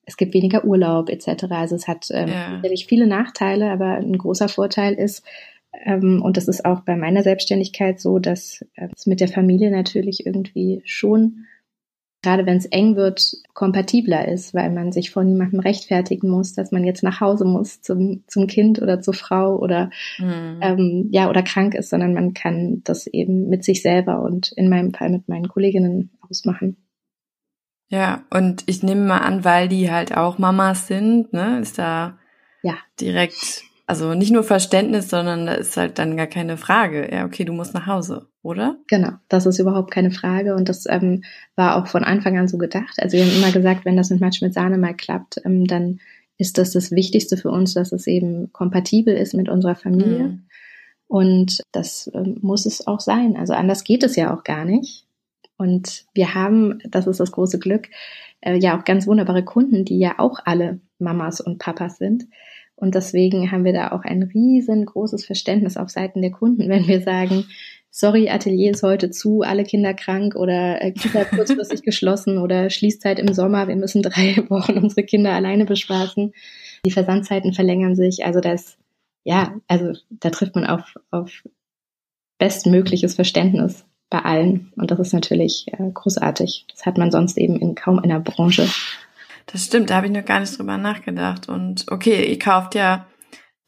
Es 0.04 0.16
gibt 0.16 0.34
weniger 0.34 0.64
Urlaub 0.64 1.10
etc. 1.10 1.44
Also 1.50 1.76
es 1.76 1.86
hat 1.86 2.08
ähm, 2.10 2.28
ja. 2.28 2.50
natürlich 2.50 2.86
viele 2.86 3.06
Nachteile, 3.06 3.70
aber 3.70 3.96
ein 3.96 4.16
großer 4.16 4.48
Vorteil 4.48 4.94
ist, 4.94 5.22
ähm, 5.84 6.22
und 6.22 6.36
das 6.36 6.48
ist 6.48 6.64
auch 6.64 6.80
bei 6.80 6.96
meiner 6.96 7.22
Selbstständigkeit 7.22 8.00
so, 8.00 8.18
dass 8.18 8.64
äh, 8.74 8.88
es 8.96 9.06
mit 9.06 9.20
der 9.20 9.28
Familie 9.28 9.70
natürlich 9.70 10.26
irgendwie 10.26 10.82
schon, 10.84 11.46
gerade 12.22 12.46
wenn 12.46 12.56
es 12.56 12.66
eng 12.66 12.96
wird, 12.96 13.32
kompatibler 13.54 14.26
ist, 14.26 14.54
weil 14.54 14.70
man 14.70 14.92
sich 14.92 15.10
von 15.10 15.26
niemandem 15.26 15.60
rechtfertigen 15.60 16.28
muss, 16.28 16.54
dass 16.54 16.72
man 16.72 16.84
jetzt 16.84 17.02
nach 17.02 17.20
Hause 17.20 17.44
muss 17.44 17.80
zum, 17.80 18.24
zum 18.26 18.46
Kind 18.46 18.82
oder 18.82 19.00
zur 19.00 19.14
Frau 19.14 19.56
oder 19.56 19.90
mhm. 20.18 20.58
ähm, 20.60 21.08
ja 21.12 21.30
oder 21.30 21.42
krank 21.42 21.74
ist, 21.74 21.90
sondern 21.90 22.14
man 22.14 22.34
kann 22.34 22.82
das 22.84 23.06
eben 23.06 23.48
mit 23.48 23.64
sich 23.64 23.82
selber 23.82 24.22
und 24.22 24.52
in 24.52 24.68
meinem 24.68 24.92
Fall 24.92 25.10
mit 25.10 25.28
meinen 25.28 25.48
Kolleginnen 25.48 26.10
ausmachen. 26.28 26.76
Ja, 27.90 28.24
und 28.30 28.64
ich 28.66 28.82
nehme 28.82 29.06
mal 29.06 29.18
an, 29.18 29.44
weil 29.44 29.68
die 29.68 29.90
halt 29.90 30.14
auch 30.14 30.38
Mamas 30.38 30.88
sind, 30.88 31.32
ne, 31.32 31.60
ist 31.60 31.78
da 31.78 32.18
ja 32.62 32.74
direkt 33.00 33.62
also 33.88 34.12
nicht 34.12 34.30
nur 34.30 34.44
Verständnis, 34.44 35.08
sondern 35.08 35.46
da 35.46 35.54
ist 35.54 35.78
halt 35.78 35.98
dann 35.98 36.18
gar 36.18 36.26
keine 36.26 36.58
Frage. 36.58 37.08
Ja, 37.10 37.24
okay, 37.24 37.46
du 37.46 37.54
musst 37.54 37.72
nach 37.72 37.86
Hause, 37.86 38.26
oder? 38.48 38.78
Genau, 38.86 39.10
das 39.28 39.44
ist 39.44 39.58
überhaupt 39.58 39.90
keine 39.90 40.10
Frage 40.10 40.54
und 40.54 40.70
das 40.70 40.86
ähm, 40.88 41.22
war 41.54 41.76
auch 41.76 41.86
von 41.86 42.02
Anfang 42.02 42.38
an 42.38 42.48
so 42.48 42.56
gedacht. 42.56 42.94
Also 42.96 43.18
wir 43.18 43.24
haben 43.24 43.36
immer 43.36 43.52
gesagt, 43.52 43.84
wenn 43.84 43.96
das 43.96 44.08
mit 44.08 44.20
Match 44.20 44.40
mit 44.40 44.54
Sahne 44.54 44.78
mal 44.78 44.94
klappt, 44.94 45.42
ähm, 45.44 45.66
dann 45.66 46.00
ist 46.38 46.56
das 46.56 46.72
das 46.72 46.90
Wichtigste 46.90 47.36
für 47.36 47.50
uns, 47.50 47.74
dass 47.74 47.92
es 47.92 48.06
eben 48.06 48.50
kompatibel 48.52 49.14
ist 49.14 49.34
mit 49.34 49.50
unserer 49.50 49.74
Familie. 49.74 50.24
Mhm. 50.24 50.42
Und 51.08 51.60
das 51.72 52.10
ähm, 52.14 52.38
muss 52.40 52.64
es 52.64 52.86
auch 52.86 53.00
sein. 53.00 53.36
Also 53.36 53.52
anders 53.52 53.84
geht 53.84 54.02
es 54.02 54.16
ja 54.16 54.34
auch 54.34 54.44
gar 54.44 54.64
nicht. 54.64 55.04
Und 55.58 56.06
wir 56.14 56.34
haben, 56.34 56.78
das 56.88 57.06
ist 57.06 57.20
das 57.20 57.32
große 57.32 57.58
Glück, 57.58 57.88
äh, 58.40 58.56
ja 58.56 58.78
auch 58.78 58.84
ganz 58.84 59.06
wunderbare 59.06 59.44
Kunden, 59.44 59.84
die 59.84 59.98
ja 59.98 60.14
auch 60.18 60.38
alle 60.46 60.80
Mamas 60.98 61.42
und 61.42 61.58
Papas 61.58 61.98
sind. 61.98 62.26
Und 62.76 62.94
deswegen 62.94 63.50
haben 63.50 63.64
wir 63.64 63.72
da 63.72 63.90
auch 63.90 64.02
ein 64.02 64.22
riesengroßes 64.22 65.26
Verständnis 65.26 65.76
auf 65.76 65.90
Seiten 65.90 66.22
der 66.22 66.30
Kunden, 66.30 66.68
wenn 66.68 66.86
wir 66.86 67.02
sagen, 67.02 67.44
sorry, 67.90 68.28
Atelier 68.28 68.70
ist 68.70 68.82
heute 68.82 69.10
zu, 69.10 69.42
alle 69.42 69.64
Kinder 69.64 69.94
krank 69.94 70.34
oder 70.34 70.82
äh, 70.82 70.92
Kita 70.92 71.24
kurzfristig 71.36 71.82
geschlossen 71.82 72.38
oder 72.38 72.70
Schließzeit 72.70 73.18
im 73.18 73.32
Sommer, 73.32 73.68
wir 73.68 73.76
müssen 73.76 74.02
drei 74.02 74.36
Wochen 74.48 74.78
unsere 74.78 75.04
Kinder 75.04 75.32
alleine 75.32 75.64
bespaßen. 75.64 76.32
Die 76.84 76.90
Versandzeiten 76.90 77.52
verlängern 77.52 77.96
sich. 77.96 78.24
Also 78.24 78.40
das, 78.40 78.78
ja, 79.24 79.54
also 79.66 79.92
da 80.10 80.30
trifft 80.30 80.54
man 80.54 80.66
auf, 80.66 80.94
auf 81.10 81.42
bestmögliches 82.38 83.14
Verständnis 83.14 83.84
bei 84.10 84.20
allen. 84.20 84.72
Und 84.76 84.90
das 84.90 84.98
ist 85.00 85.12
natürlich 85.12 85.66
äh, 85.68 85.90
großartig. 85.92 86.66
Das 86.70 86.86
hat 86.86 86.98
man 86.98 87.10
sonst 87.10 87.36
eben 87.36 87.56
in 87.56 87.74
kaum 87.74 87.98
einer 87.98 88.20
Branche. 88.20 88.68
Das 89.46 89.64
stimmt, 89.64 89.90
da 89.90 89.96
habe 89.96 90.06
ich 90.06 90.12
noch 90.12 90.24
gar 90.24 90.40
nicht 90.40 90.58
drüber 90.58 90.78
nachgedacht. 90.78 91.48
Und 91.48 91.86
okay, 91.90 92.30
ihr 92.30 92.38
kauft 92.38 92.74
ja 92.74 93.06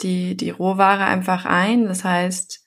die, 0.02 0.36
die 0.36 0.50
Rohware 0.50 1.04
einfach 1.04 1.44
ein. 1.44 1.86
Das 1.86 2.04
heißt, 2.04 2.59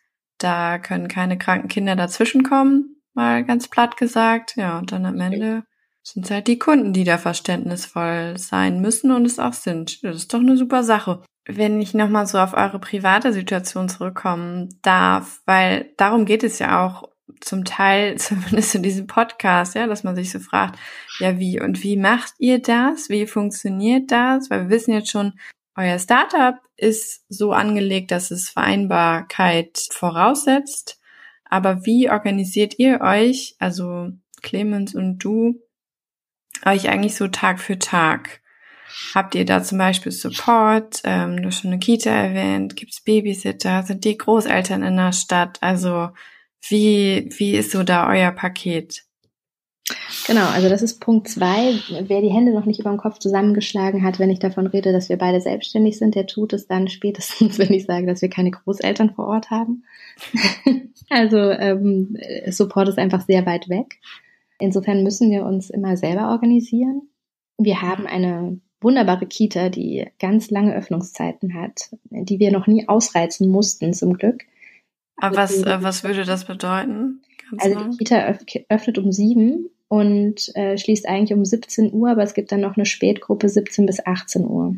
da 0.44 0.78
können 0.80 1.08
keine 1.08 1.38
kranken 1.38 1.68
Kinder 1.68 1.96
dazwischenkommen, 1.96 3.02
mal 3.14 3.44
ganz 3.44 3.68
platt 3.68 3.98
gesagt. 3.98 4.56
Ja, 4.56 4.78
und 4.78 4.92
dann 4.92 5.06
am 5.06 5.20
Ende 5.20 5.64
sind 6.04 6.26
es 6.26 6.32
halt 6.32 6.48
die 6.48 6.60
Kunden, 6.60 6.94
die 6.94 7.06
da 7.06 7.18
verständnisvoll 7.18 8.38
sein 8.38 8.82
müssen 8.82 9.12
und 9.12 9.26
es 9.26 9.40
auch 9.40 9.54
sind. 9.54 10.04
Das 10.04 10.18
ist 10.18 10.34
doch 10.34 10.40
eine 10.40 10.58
super 10.58 10.84
Sache. 10.84 11.24
Wenn 11.46 11.82
ich 11.82 11.94
nochmal 11.94 12.28
so 12.28 12.40
auf 12.40 12.54
eure 12.54 12.80
private 12.80 13.34
Situation 13.34 13.90
zurückkommen 13.90 14.80
darf, 14.82 15.42
weil 15.46 15.92
darum 15.98 16.26
geht 16.26 16.44
es 16.44 16.60
ja 16.60 16.86
auch 16.86 17.10
zum 17.40 17.66
Teil, 17.66 18.16
zumindest 18.18 18.76
in 18.76 18.84
diesem 18.84 19.08
Podcast, 19.08 19.76
ja, 19.76 19.88
dass 19.88 20.04
man 20.04 20.16
sich 20.16 20.32
so 20.32 20.40
fragt, 20.40 20.78
ja, 21.20 21.40
wie 21.40 21.62
und 21.62 21.84
wie 21.84 21.98
macht 21.98 22.34
ihr 22.38 22.62
das? 22.62 23.10
Wie 23.10 23.26
funktioniert 23.28 24.12
das? 24.12 24.50
Weil 24.50 24.64
wir 24.64 24.70
wissen 24.70 24.94
jetzt 24.94 25.10
schon, 25.12 25.34
euer 25.76 26.00
Startup 26.00 26.56
ist 26.78 27.26
so 27.30 27.52
angelegt, 27.52 28.12
dass 28.12 28.32
es 28.32 28.50
Vereinbarkeit 28.50 29.88
voraussetzt. 29.92 31.00
Aber 31.46 31.86
wie 31.86 32.10
organisiert 32.10 32.80
ihr 32.80 33.02
euch, 33.02 33.56
also 33.60 34.10
Clemens 34.42 34.96
und 34.96 35.20
du, 35.20 35.62
euch 36.66 36.90
eigentlich 36.90 37.16
so 37.16 37.28
Tag 37.28 37.60
für 37.60 37.80
Tag? 37.80 38.42
Habt 39.16 39.34
ihr 39.36 39.46
da 39.46 39.64
zum 39.64 39.80
Beispiel 39.80 40.12
Support? 40.12 41.02
Ähm, 41.04 41.38
du 41.38 41.48
hast 41.48 41.62
schon 41.62 41.72
eine 41.72 41.80
Kita 41.80 42.10
erwähnt. 42.10 42.76
Gibt 42.76 42.92
es 42.94 43.02
Babysitter? 43.02 43.84
Sind 43.84 44.06
die 44.06 44.18
Großeltern 44.18 44.84
in 44.84 44.98
der 44.98 45.14
Stadt? 45.14 45.58
Also 45.62 46.10
wie, 46.68 47.30
wie 47.38 47.56
ist 47.56 47.72
so 47.72 47.84
da 47.84 48.08
euer 48.08 48.32
Paket? 48.32 49.06
Genau, 50.28 50.46
also 50.48 50.70
das 50.70 50.82
ist 50.82 51.02
Punkt 51.02 51.28
zwei. 51.28 51.74
Wer 51.90 52.22
die 52.22 52.32
Hände 52.32 52.54
noch 52.54 52.66
nicht 52.66 52.80
über 52.80 52.90
dem 52.90 52.98
Kopf 52.98 53.20
zusammengeschlagen 53.20 54.04
hat, 54.04 54.18
wenn 54.18 54.30
ich 54.30 54.40
davon 54.40 54.68
rede, 54.68 54.94
dass 54.94 55.10
wir 55.10 55.18
beide 55.18 55.42
selbstständig 55.42 55.98
sind, 55.98 56.16
der 56.16 56.26
tut 56.26 56.54
es 56.54 56.68
dann 56.68 56.88
spätestens, 56.88 57.60
wenn 57.60 57.74
ich 57.74 57.86
sage, 57.86 58.08
dass 58.08 58.22
wir 58.22 58.30
keine 58.30 58.52
Großeltern 58.52 59.14
vor 59.14 59.28
Ort 59.28 59.50
haben. 59.50 59.84
also 61.10 61.38
ähm, 61.38 62.18
Support 62.48 62.90
ist 62.90 62.98
einfach 62.98 63.22
sehr 63.22 63.46
weit 63.46 63.68
weg. 63.68 64.00
Insofern 64.60 65.04
müssen 65.04 65.30
wir 65.30 65.46
uns 65.46 65.70
immer 65.70 65.98
selber 65.98 66.30
organisieren. 66.30 67.10
Wir 67.58 67.82
haben 67.82 68.08
eine 68.08 68.62
wunderbare 68.80 69.26
Kita, 69.26 69.70
die 69.70 70.06
ganz 70.20 70.50
lange 70.50 70.76
Öffnungszeiten 70.76 71.54
hat, 71.56 71.90
die 72.04 72.40
wir 72.40 72.52
noch 72.52 72.68
nie 72.68 72.88
ausreizen 72.88 73.50
mussten, 73.50 73.94
zum 73.94 74.14
Glück. 74.14 74.44
Aber 75.18 75.36
was, 75.36 75.64
äh, 75.64 75.78
was 75.82 76.04
würde 76.04 76.24
das 76.24 76.46
bedeuten? 76.46 77.22
Ganz 77.50 77.64
also 77.64 77.92
die 77.92 77.98
Kita 77.98 78.38
öffnet 78.70 78.98
um 78.98 79.12
sieben 79.12 79.70
und 79.88 80.56
äh, 80.56 80.78
schließt 80.78 81.08
eigentlich 81.08 81.34
um 81.38 81.46
17 81.46 81.94
Uhr, 81.94 82.10
aber 82.10 82.24
es 82.24 82.34
gibt 82.34 82.52
dann 82.52 82.62
noch 82.62 82.78
eine 82.78 82.86
Spätgruppe 82.86 83.50
17 83.50 83.86
bis 83.86 84.06
18 84.06 84.46
Uhr. 84.46 84.76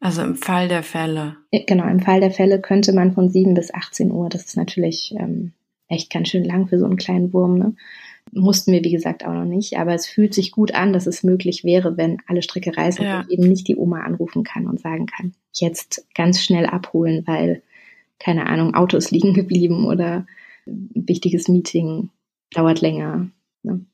Also 0.00 0.22
im 0.22 0.36
Fall 0.36 0.68
der 0.68 0.82
Fälle. 0.82 1.36
Genau, 1.50 1.88
im 1.88 2.00
Fall 2.00 2.20
der 2.20 2.30
Fälle 2.30 2.60
könnte 2.60 2.92
man 2.92 3.12
von 3.12 3.30
7 3.30 3.54
bis 3.54 3.72
18 3.72 4.12
Uhr, 4.12 4.28
das 4.28 4.44
ist 4.44 4.56
natürlich 4.56 5.14
ähm, 5.18 5.52
echt 5.88 6.12
ganz 6.12 6.28
schön 6.28 6.44
lang 6.44 6.68
für 6.68 6.78
so 6.78 6.84
einen 6.84 6.96
kleinen 6.96 7.32
Wurm, 7.32 7.58
ne? 7.58 7.74
Mussten 8.32 8.72
wir, 8.72 8.82
wie 8.82 8.90
gesagt, 8.90 9.24
auch 9.24 9.32
noch 9.32 9.44
nicht, 9.44 9.78
aber 9.78 9.94
es 9.94 10.08
fühlt 10.08 10.34
sich 10.34 10.50
gut 10.50 10.74
an, 10.74 10.92
dass 10.92 11.06
es 11.06 11.22
möglich 11.22 11.62
wäre, 11.62 11.96
wenn 11.96 12.18
alle 12.26 12.42
Stricke 12.42 12.76
reißen 12.76 13.04
ja. 13.04 13.20
und 13.20 13.30
eben 13.30 13.48
nicht 13.48 13.68
die 13.68 13.76
Oma 13.76 14.00
anrufen 14.00 14.42
kann 14.42 14.66
und 14.66 14.80
sagen 14.80 15.06
kann, 15.06 15.32
jetzt 15.52 16.04
ganz 16.12 16.42
schnell 16.42 16.66
abholen, 16.66 17.22
weil 17.24 17.62
keine 18.18 18.46
Ahnung, 18.46 18.74
Autos 18.74 19.10
liegen 19.12 19.32
geblieben 19.32 19.86
oder 19.86 20.26
ein 20.66 20.90
wichtiges 21.06 21.48
Meeting 21.48 22.10
dauert 22.52 22.80
länger. 22.80 23.30
Ne? 23.66 23.84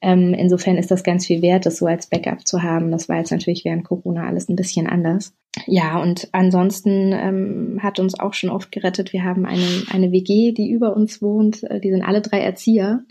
Ähm, 0.00 0.34
insofern 0.34 0.76
ist 0.76 0.90
das 0.90 1.02
ganz 1.02 1.26
viel 1.26 1.42
wert, 1.42 1.66
das 1.66 1.78
so 1.78 1.86
als 1.86 2.06
Backup 2.06 2.46
zu 2.46 2.62
haben. 2.62 2.90
Das 2.90 3.08
war 3.08 3.16
jetzt 3.16 3.32
natürlich 3.32 3.64
während 3.64 3.84
Corona 3.84 4.26
alles 4.26 4.48
ein 4.48 4.56
bisschen 4.56 4.86
anders. 4.86 5.34
Ja, 5.66 6.00
und 6.00 6.28
ansonsten 6.32 7.12
ähm, 7.12 7.80
hat 7.82 7.98
uns 7.98 8.20
auch 8.20 8.34
schon 8.34 8.50
oft 8.50 8.70
gerettet. 8.70 9.12
Wir 9.12 9.24
haben 9.24 9.46
eine, 9.46 9.66
eine 9.90 10.12
WG, 10.12 10.52
die 10.52 10.70
über 10.70 10.94
uns 10.94 11.22
wohnt. 11.22 11.62
Äh, 11.64 11.80
die 11.80 11.90
sind 11.90 12.02
alle 12.02 12.20
drei 12.20 12.40
Erzieher. 12.40 13.04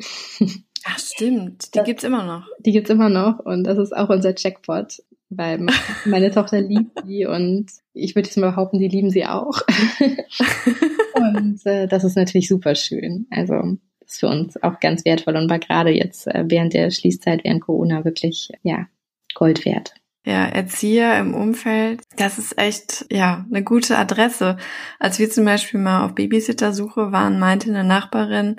Ach, 0.86 1.00
stimmt. 1.00 1.74
Die 1.74 1.80
das, 1.80 1.86
gibt's 1.86 2.04
immer 2.04 2.24
noch. 2.24 2.46
Die 2.60 2.72
gibt's 2.72 2.92
immer 2.92 3.10
noch. 3.10 3.40
Und 3.40 3.64
das 3.64 3.80
ist 3.80 3.96
auch 3.96 4.10
unser 4.10 4.36
Jackpot 4.38 5.00
weil 5.30 5.66
meine 6.06 6.32
Tochter 6.32 6.62
liebt 6.62 7.02
sie 7.06 7.26
und 7.26 7.68
ich 7.94 8.16
würde 8.16 8.28
jetzt 8.28 8.38
mal 8.38 8.52
behaupten, 8.52 8.80
die 8.80 8.88
lieben 8.88 9.10
sie 9.10 9.26
auch. 9.26 9.62
und 11.16 11.66
äh, 11.66 11.88
das 11.88 12.04
ist 12.04 12.16
natürlich 12.16 12.48
super 12.48 12.76
schön. 12.76 13.28
Also 13.30 13.78
ist 14.06 14.20
für 14.20 14.28
uns 14.28 14.62
auch 14.64 14.80
ganz 14.80 15.06
wertvoll 15.06 15.36
und 15.36 15.50
war 15.50 15.60
gerade 15.60 15.92
jetzt 15.92 16.28
äh, 16.28 16.46
während 16.48 16.74
der 16.74 16.92
Schließzeit, 16.92 17.44
während 17.44 17.62
Corona 17.62 18.06
wirklich, 18.06 18.50
ja, 18.64 18.88
Gold 19.34 19.66
wert. 19.66 19.94
Ja, 20.26 20.46
Erzieher 20.46 21.20
im 21.20 21.36
Umfeld, 21.36 22.02
das 22.18 22.40
ist 22.40 22.58
echt, 22.58 23.06
ja, 23.12 23.46
eine 23.52 23.64
gute 23.64 23.96
Adresse. 23.96 24.58
Als 25.00 25.20
wir 25.20 25.30
zum 25.30 25.46
Beispiel 25.46 25.80
mal 25.80 26.04
auf 26.04 26.16
Babysittersuche 26.16 27.12
waren, 27.12 27.38
meinte 27.38 27.70
eine 27.70 27.84
Nachbarin, 27.84 28.56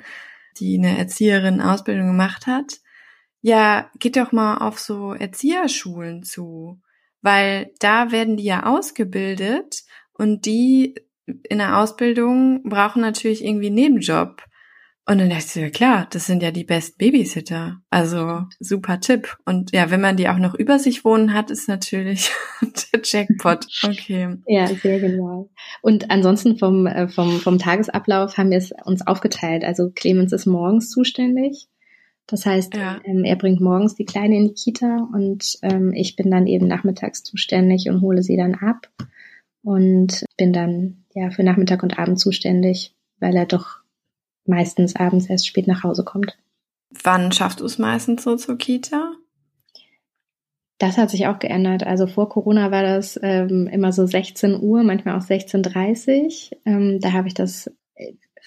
die 0.59 0.77
eine 0.77 0.97
Erzieherin 0.97 1.59
Ausbildung 1.59 2.07
gemacht 2.07 2.47
hat, 2.47 2.79
ja, 3.41 3.89
geht 3.99 4.15
doch 4.15 4.31
mal 4.31 4.57
auf 4.57 4.79
so 4.79 5.13
Erzieherschulen 5.13 6.23
zu, 6.23 6.81
weil 7.21 7.71
da 7.79 8.11
werden 8.11 8.37
die 8.37 8.45
ja 8.45 8.65
ausgebildet 8.65 9.83
und 10.13 10.45
die 10.45 10.95
in 11.25 11.57
der 11.57 11.77
Ausbildung 11.77 12.63
brauchen 12.63 13.01
natürlich 13.01 13.43
irgendwie 13.43 13.67
einen 13.67 13.75
Nebenjob. 13.75 14.43
Und 15.09 15.19
dann 15.19 15.29
dachte 15.29 15.45
ich, 15.45 15.55
ja 15.55 15.69
klar, 15.69 16.07
das 16.11 16.25
sind 16.27 16.43
ja 16.43 16.51
die 16.51 16.65
besten 16.65 16.97
Babysitter. 16.97 17.81
Also 17.89 18.43
super 18.59 18.99
Tipp. 18.99 19.37
Und 19.45 19.71
ja, 19.73 19.89
wenn 19.89 20.01
man 20.01 20.17
die 20.17 20.27
auch 20.27 20.37
noch 20.37 20.53
über 20.53 20.79
sich 20.79 21.05
wohnen 21.05 21.33
hat, 21.33 21.49
ist 21.49 21.69
natürlich 21.69 22.29
der 22.61 23.01
Jackpot. 23.03 23.65
Okay. 23.83 24.35
Ja, 24.47 24.67
sehr 24.67 24.99
genial. 24.99 25.49
Und 25.81 26.11
ansonsten 26.11 26.57
vom, 26.57 26.87
äh, 26.87 27.07
vom, 27.07 27.39
vom 27.39 27.57
Tagesablauf 27.57 28.37
haben 28.37 28.51
wir 28.51 28.57
es 28.57 28.73
uns 28.83 29.05
aufgeteilt. 29.07 29.63
Also 29.63 29.89
Clemens 29.89 30.33
ist 30.33 30.45
morgens 30.45 30.89
zuständig 30.89 31.69
das 32.27 32.45
heißt, 32.45 32.75
ja. 32.75 32.99
ähm, 33.05 33.23
er 33.23 33.37
bringt 33.37 33.61
morgens 33.61 33.95
die 33.95 34.05
Kleine 34.05 34.35
in 34.35 34.47
die 34.47 34.53
Kita 34.53 35.07
und 35.13 35.57
ähm, 35.61 35.93
ich 35.93 36.17
bin 36.17 36.29
dann 36.29 36.45
eben 36.45 36.67
nachmittags 36.67 37.23
zuständig 37.23 37.89
und 37.89 38.01
hole 38.01 38.21
sie 38.21 38.35
dann 38.35 38.55
ab 38.55 38.89
und 39.63 40.25
bin 40.35 40.51
dann 40.51 41.05
ja 41.15 41.29
für 41.29 41.43
Nachmittag 41.43 41.83
und 41.83 41.97
Abend 41.97 42.19
zuständig, 42.19 42.93
weil 43.19 43.35
er 43.35 43.45
doch 43.45 43.79
meistens 44.47 44.95
abends 44.95 45.29
erst 45.29 45.47
spät 45.47 45.67
nach 45.67 45.83
Hause 45.83 46.03
kommt. 46.03 46.37
Wann 47.03 47.31
schaffst 47.31 47.59
du 47.59 47.65
es 47.65 47.77
meistens 47.77 48.23
so 48.23 48.35
zur 48.35 48.57
Kita? 48.57 49.13
Das 50.79 50.97
hat 50.97 51.09
sich 51.09 51.27
auch 51.27 51.39
geändert. 51.39 51.85
Also 51.85 52.07
vor 52.07 52.29
Corona 52.29 52.71
war 52.71 52.83
das 52.83 53.19
ähm, 53.21 53.67
immer 53.67 53.91
so 53.91 54.05
16 54.05 54.59
Uhr, 54.61 54.83
manchmal 54.83 55.17
auch 55.17 55.23
16.30 55.23 56.51
Uhr. 56.51 56.57
Ähm, 56.65 56.99
da 57.01 57.13
habe 57.13 57.27
ich 57.27 57.33
das 57.33 57.71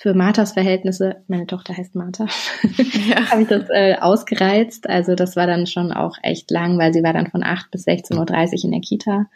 für 0.01 0.15
Marthas 0.15 0.53
Verhältnisse, 0.53 1.23
meine 1.29 1.47
Tochter 1.47 1.77
heißt 1.77 1.95
Martha, 1.95 2.25
ja. 3.09 3.31
habe 3.31 3.43
ich 3.43 3.49
das 3.49 3.69
äh, 3.69 3.97
ausgereizt. 4.01 4.89
Also 4.89 5.15
das 5.15 5.37
war 5.37 5.47
dann 5.47 5.67
schon 5.67 5.93
auch 5.93 6.17
echt 6.23 6.51
lang, 6.51 6.79
weil 6.79 6.95
sie 6.95 7.03
war 7.03 7.13
dann 7.13 7.31
von 7.31 7.43
8 7.43 7.71
bis 7.71 7.87
16.30 7.87 8.17
Uhr 8.17 8.65
in 8.65 8.71
der 8.71 8.81
Kita. 8.81 9.27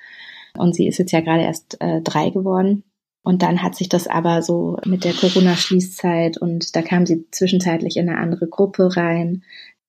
Und 0.57 0.75
sie 0.75 0.87
ist 0.87 0.97
jetzt 0.97 1.13
ja 1.13 1.21
gerade 1.21 1.43
erst 1.43 1.81
äh, 1.81 2.01
drei 2.01 2.31
geworden. 2.31 2.83
Und 3.25 3.43
dann 3.43 3.63
hat 3.63 3.75
sich 3.75 3.89
das 3.89 4.07
aber 4.07 4.43
so 4.43 4.77
mit 4.85 5.03
der 5.05 5.15
Corona-Schließzeit 5.15 6.37
und 6.37 6.77
da 6.77 6.83
kam 6.83 7.07
sie 7.07 7.25
zwischenzeitlich 7.31 7.97
in 7.97 8.09
eine 8.09 8.19
andere 8.19 8.47
Gruppe 8.47 8.97
rein. 8.99 9.43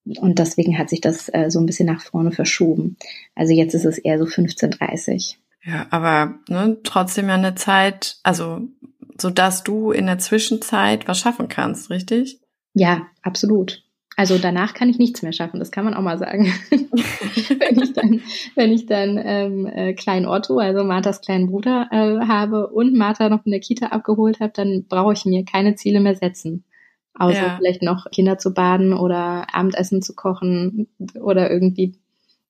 Und 0.05 0.39
deswegen 0.39 0.77
hat 0.77 0.89
sich 0.89 1.01
das 1.01 1.27
äh, 1.33 1.51
so 1.51 1.59
ein 1.59 1.65
bisschen 1.65 1.85
nach 1.85 2.01
vorne 2.01 2.31
verschoben. 2.31 2.95
Also 3.35 3.53
jetzt 3.53 3.73
ist 3.73 3.83
es 3.83 3.97
eher 3.97 4.19
so 4.19 4.23
15.30 4.23 5.35
Ja, 5.65 5.85
aber 5.89 6.35
ne, 6.47 6.77
trotzdem 6.83 7.27
ja 7.27 7.33
eine 7.33 7.55
Zeit, 7.55 8.19
also 8.23 8.61
so 9.19 9.29
dass 9.29 9.63
du 9.63 9.91
in 9.91 10.05
der 10.05 10.17
Zwischenzeit 10.17 11.05
was 11.09 11.19
schaffen 11.19 11.49
kannst, 11.49 11.89
richtig? 11.89 12.39
Ja, 12.73 13.07
absolut. 13.21 13.84
Also 14.17 14.37
danach 14.37 14.73
kann 14.73 14.89
ich 14.89 14.97
nichts 14.97 15.21
mehr 15.23 15.33
schaffen, 15.33 15.59
das 15.59 15.71
kann 15.71 15.83
man 15.83 15.93
auch 15.93 16.01
mal 16.01 16.17
sagen. 16.17 16.45
wenn 16.71 17.83
ich 17.83 17.93
dann, 17.93 18.21
wenn 18.55 18.71
ich 18.71 18.85
dann 18.85 19.19
ähm, 19.21 19.65
äh, 19.65 19.93
kleinen 19.93 20.25
Otto, 20.25 20.57
also 20.57 20.85
Marthas 20.85 21.19
kleinen 21.19 21.47
Bruder, 21.47 21.89
äh, 21.91 22.25
habe 22.25 22.67
und 22.67 22.95
Martha 22.95 23.27
noch 23.27 23.45
in 23.45 23.51
der 23.51 23.59
Kita 23.59 23.87
abgeholt 23.87 24.39
habe, 24.39 24.53
dann 24.55 24.85
brauche 24.87 25.13
ich 25.13 25.25
mir 25.25 25.43
keine 25.43 25.75
Ziele 25.75 25.99
mehr 25.99 26.15
setzen. 26.15 26.63
Außer 27.13 27.47
ja. 27.47 27.55
vielleicht 27.57 27.81
noch 27.81 28.09
Kinder 28.11 28.37
zu 28.37 28.53
baden 28.53 28.93
oder 28.93 29.53
Abendessen 29.53 30.01
zu 30.01 30.15
kochen 30.15 30.87
oder 31.21 31.49
irgendwie 31.49 31.95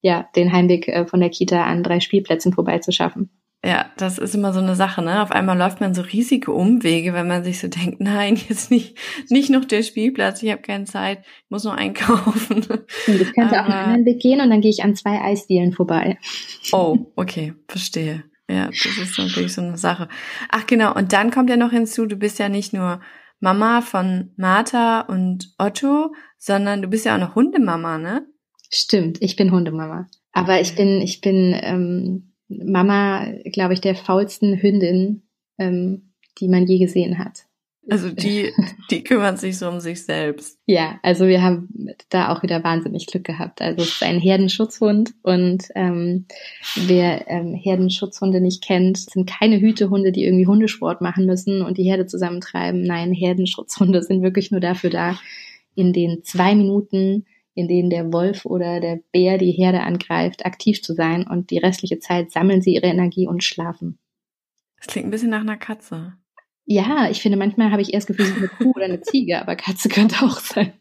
ja 0.01 0.27
den 0.35 0.51
Heimweg 0.51 0.87
äh, 0.87 1.05
von 1.07 1.19
der 1.19 1.29
Kita 1.29 1.63
an 1.65 1.83
drei 1.83 1.99
Spielplätzen 1.99 2.53
vorbeizuschaffen. 2.53 3.29
Ja, 3.63 3.91
das 3.97 4.19
ist 4.19 4.35
immer 4.35 4.53
so 4.53 4.59
eine 4.59 4.75
Sache, 4.75 5.01
ne? 5.01 5.23
Auf 5.23 5.31
einmal 5.31 5.57
läuft 5.57 5.81
man 5.81 5.95
so 5.95 6.03
riesige 6.03 6.51
Umwege, 6.51 7.13
wenn 7.13 7.27
man 7.27 7.43
sich 7.43 7.59
so 7.59 7.67
denkt, 7.69 7.99
nein, 7.99 8.35
jetzt 8.47 8.69
nicht, 8.69 8.97
nicht 9.29 9.49
noch 9.49 9.65
der 9.65 9.83
Spielplatz, 9.83 10.43
ich 10.43 10.51
habe 10.51 10.61
keine 10.61 10.85
Zeit, 10.85 11.19
ich 11.23 11.49
muss 11.49 11.63
noch 11.63 11.75
einkaufen. 11.75 12.63
Und 13.07 13.21
ich 13.21 13.33
könnte 13.33 13.59
auch 13.59 13.65
einen 13.65 13.73
anderen 13.73 14.05
Weg 14.05 14.21
gehen 14.21 14.41
und 14.41 14.49
dann 14.49 14.61
gehe 14.61 14.71
ich 14.71 14.83
an 14.83 14.95
zwei 14.95 15.19
Eisdielen 15.19 15.73
vorbei. 15.73 16.17
Oh, 16.71 17.11
okay, 17.15 17.53
verstehe. 17.67 18.23
Ja, 18.47 18.67
das 18.67 18.97
ist 19.01 19.17
natürlich 19.17 19.53
so 19.53 19.61
eine 19.61 19.77
Sache. 19.77 20.07
Ach 20.49 20.67
genau, 20.67 20.93
und 20.93 21.13
dann 21.13 21.31
kommt 21.31 21.49
ja 21.49 21.57
noch 21.57 21.71
hinzu, 21.71 22.05
du 22.05 22.15
bist 22.15 22.37
ja 22.37 22.49
nicht 22.49 22.73
nur 22.73 23.01
Mama 23.39 23.81
von 23.81 24.31
Martha 24.37 25.01
und 25.01 25.55
Otto, 25.57 26.13
sondern 26.37 26.81
du 26.81 26.87
bist 26.87 27.05
ja 27.05 27.15
auch 27.15 27.19
noch 27.19 27.35
Hundemama, 27.35 27.97
ne? 27.97 28.27
Stimmt, 28.71 29.21
ich 29.21 29.35
bin 29.35 29.51
Hundemama. 29.51 30.07
Aber 30.31 30.61
ich 30.61 30.75
bin, 30.75 31.01
ich 31.01 31.21
bin 31.21 31.57
ähm, 31.59 32.34
Mama, 32.47 33.27
glaube 33.51 33.73
ich, 33.73 33.81
der 33.81 33.95
faulsten 33.95 34.61
Hündin, 34.61 35.23
ähm, 35.57 36.13
die 36.39 36.47
man 36.47 36.65
je 36.65 36.79
gesehen 36.79 37.17
hat. 37.17 37.45
Also 37.89 38.09
die, 38.09 38.51
die 38.89 39.03
kümmern 39.03 39.37
sich 39.37 39.57
so 39.57 39.67
um 39.67 39.79
sich 39.79 40.03
selbst. 40.03 40.57
Ja, 40.65 40.99
also 41.03 41.27
wir 41.27 41.43
haben 41.43 41.69
da 42.09 42.33
auch 42.33 42.43
wieder 42.43 42.63
wahnsinnig 42.63 43.07
Glück 43.07 43.23
gehabt. 43.23 43.61
Also 43.61 43.83
es 43.83 43.89
ist 43.89 44.03
ein 44.03 44.19
Herdenschutzhund 44.19 45.13
und 45.21 45.65
ähm, 45.75 46.25
wer 46.75 47.29
ähm, 47.29 47.53
Herdenschutzhunde 47.53 48.41
nicht 48.41 48.63
kennt, 48.63 48.97
sind 48.97 49.29
keine 49.29 49.59
Hütehunde, 49.59 50.11
die 50.11 50.23
irgendwie 50.23 50.47
Hundesport 50.47 51.01
machen 51.01 51.25
müssen 51.25 51.61
und 51.61 51.77
die 51.77 51.83
Herde 51.83 52.07
zusammentreiben. 52.07 52.81
Nein, 52.83 53.13
Herdenschutzhunde 53.13 54.01
sind 54.01 54.23
wirklich 54.23 54.51
nur 54.51 54.61
dafür 54.61 54.89
da, 54.89 55.19
in 55.75 55.93
den 55.93 56.23
zwei 56.23 56.55
Minuten, 56.55 57.25
in 57.55 57.67
denen 57.67 57.89
der 57.89 58.11
Wolf 58.11 58.45
oder 58.45 58.79
der 58.81 58.99
Bär 59.11 59.37
die 59.37 59.51
Herde 59.51 59.81
angreift, 59.81 60.45
aktiv 60.45 60.83
zu 60.83 60.93
sein 60.93 61.25
und 61.25 61.49
die 61.49 61.57
restliche 61.57 61.99
Zeit 61.99 62.31
sammeln 62.31 62.61
sie 62.61 62.75
ihre 62.75 62.87
Energie 62.87 63.27
und 63.27 63.43
schlafen. 63.43 63.97
Das 64.77 64.87
klingt 64.87 65.07
ein 65.07 65.11
bisschen 65.11 65.29
nach 65.29 65.41
einer 65.41 65.57
Katze. 65.57 66.13
Ja, 66.65 67.09
ich 67.09 67.21
finde, 67.21 67.37
manchmal 67.37 67.71
habe 67.71 67.81
ich 67.81 67.93
erst 67.93 68.07
Gefühl, 68.07 68.31
eine 68.37 68.47
Kuh 68.49 68.71
oder 68.75 68.85
eine 68.85 69.01
Ziege, 69.01 69.41
aber 69.41 69.55
Katze 69.55 69.89
könnte 69.89 70.23
auch 70.23 70.39
sein. 70.39 70.73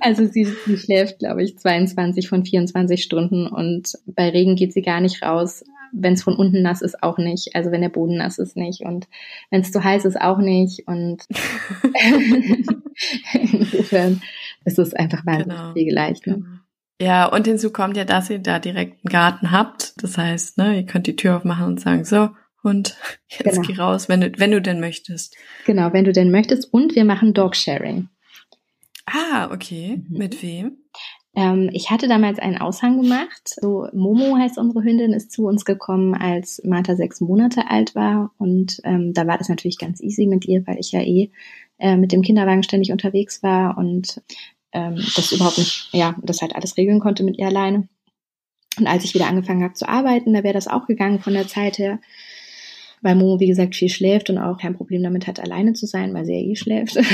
Also 0.00 0.26
sie, 0.26 0.44
sie 0.44 0.78
schläft, 0.78 1.18
glaube 1.18 1.42
ich, 1.42 1.58
22 1.58 2.28
von 2.28 2.44
24 2.44 3.02
Stunden 3.02 3.48
und 3.48 3.94
bei 4.06 4.28
Regen 4.28 4.54
geht 4.54 4.72
sie 4.72 4.82
gar 4.82 5.00
nicht 5.00 5.22
raus. 5.22 5.64
Wenn 5.92 6.12
es 6.12 6.22
von 6.22 6.36
unten 6.36 6.62
nass 6.62 6.82
ist, 6.82 7.02
auch 7.02 7.18
nicht. 7.18 7.54
Also 7.54 7.72
wenn 7.72 7.80
der 7.80 7.88
Boden 7.88 8.18
nass 8.18 8.38
ist, 8.38 8.56
nicht. 8.56 8.82
Und 8.82 9.08
wenn 9.50 9.62
es 9.62 9.72
zu 9.72 9.82
heiß 9.82 10.04
ist, 10.04 10.20
auch 10.20 10.38
nicht. 10.38 10.86
Und 10.86 11.24
insofern 13.32 14.20
ist 14.64 14.78
es 14.78 14.94
einfach 14.94 15.24
wahnsinnig 15.26 15.56
genau. 15.56 15.72
pflegeleicht. 15.72 16.26
Ne? 16.26 16.34
Genau. 16.34 16.46
Ja, 17.00 17.26
und 17.26 17.46
hinzu 17.46 17.72
kommt 17.72 17.96
ja, 17.96 18.04
dass 18.04 18.30
ihr 18.30 18.38
da 18.38 18.58
direkt 18.58 19.04
einen 19.04 19.12
Garten 19.12 19.50
habt. 19.50 19.94
Das 20.02 20.16
heißt, 20.16 20.58
ne, 20.58 20.76
ihr 20.76 20.86
könnt 20.86 21.06
die 21.06 21.16
Tür 21.16 21.36
aufmachen 21.36 21.66
und 21.66 21.80
sagen, 21.80 22.04
so, 22.04 22.30
und 22.62 22.96
jetzt 23.28 23.56
genau. 23.56 23.62
geh 23.62 23.76
raus, 23.76 24.08
wenn 24.08 24.20
du, 24.20 24.32
wenn 24.38 24.50
du 24.50 24.62
denn 24.62 24.80
möchtest. 24.80 25.36
Genau, 25.66 25.92
wenn 25.92 26.04
du 26.04 26.12
denn 26.12 26.30
möchtest. 26.30 26.72
Und 26.72 26.94
wir 26.94 27.04
machen 27.04 27.34
Dog 27.34 27.56
Sharing. 27.56 28.08
Ah, 29.06 29.50
okay. 29.52 30.02
Mhm. 30.08 30.18
Mit 30.18 30.42
wem? 30.42 30.78
Ähm, 31.36 31.68
ich 31.72 31.90
hatte 31.90 32.06
damals 32.06 32.38
einen 32.38 32.58
Aushang 32.58 33.02
gemacht. 33.02 33.42
So, 33.60 33.88
Momo 33.92 34.36
heißt 34.36 34.56
unsere 34.56 34.84
Hündin, 34.84 35.12
ist 35.12 35.32
zu 35.32 35.46
uns 35.46 35.64
gekommen, 35.64 36.14
als 36.14 36.62
Martha 36.64 36.94
sechs 36.94 37.20
Monate 37.20 37.68
alt 37.68 37.94
war. 37.94 38.32
Und 38.38 38.80
ähm, 38.84 39.12
da 39.12 39.26
war 39.26 39.36
das 39.36 39.48
natürlich 39.48 39.78
ganz 39.78 40.00
easy 40.00 40.26
mit 40.26 40.46
ihr, 40.46 40.66
weil 40.66 40.78
ich 40.78 40.92
ja 40.92 41.00
eh 41.00 41.30
äh, 41.78 41.96
mit 41.96 42.12
dem 42.12 42.22
Kinderwagen 42.22 42.62
ständig 42.62 42.92
unterwegs 42.92 43.42
war 43.42 43.76
und 43.76 44.22
ähm, 44.74 44.96
das 45.16 45.32
überhaupt 45.32 45.58
nicht, 45.58 45.88
ja, 45.92 46.14
das 46.22 46.42
halt 46.42 46.54
alles 46.54 46.76
regeln 46.76 47.00
konnte 47.00 47.24
mit 47.24 47.38
ihr 47.38 47.46
alleine. 47.46 47.88
Und 48.78 48.86
als 48.86 49.04
ich 49.04 49.14
wieder 49.14 49.28
angefangen 49.28 49.62
habe 49.62 49.74
zu 49.74 49.88
arbeiten, 49.88 50.34
da 50.34 50.42
wäre 50.42 50.54
das 50.54 50.68
auch 50.68 50.86
gegangen 50.86 51.20
von 51.20 51.32
der 51.32 51.48
Zeit 51.48 51.78
her 51.78 52.00
weil 53.04 53.16
Momo, 53.16 53.38
wie 53.38 53.46
gesagt, 53.46 53.76
viel 53.76 53.90
schläft 53.90 54.30
und 54.30 54.38
auch 54.38 54.56
kein 54.56 54.74
Problem 54.74 55.02
damit 55.02 55.26
hat, 55.26 55.38
alleine 55.38 55.74
zu 55.74 55.86
sein, 55.86 56.14
weil 56.14 56.24
sie 56.24 56.32
ja 56.32 56.40
eh 56.40 56.56
schläft. 56.56 56.96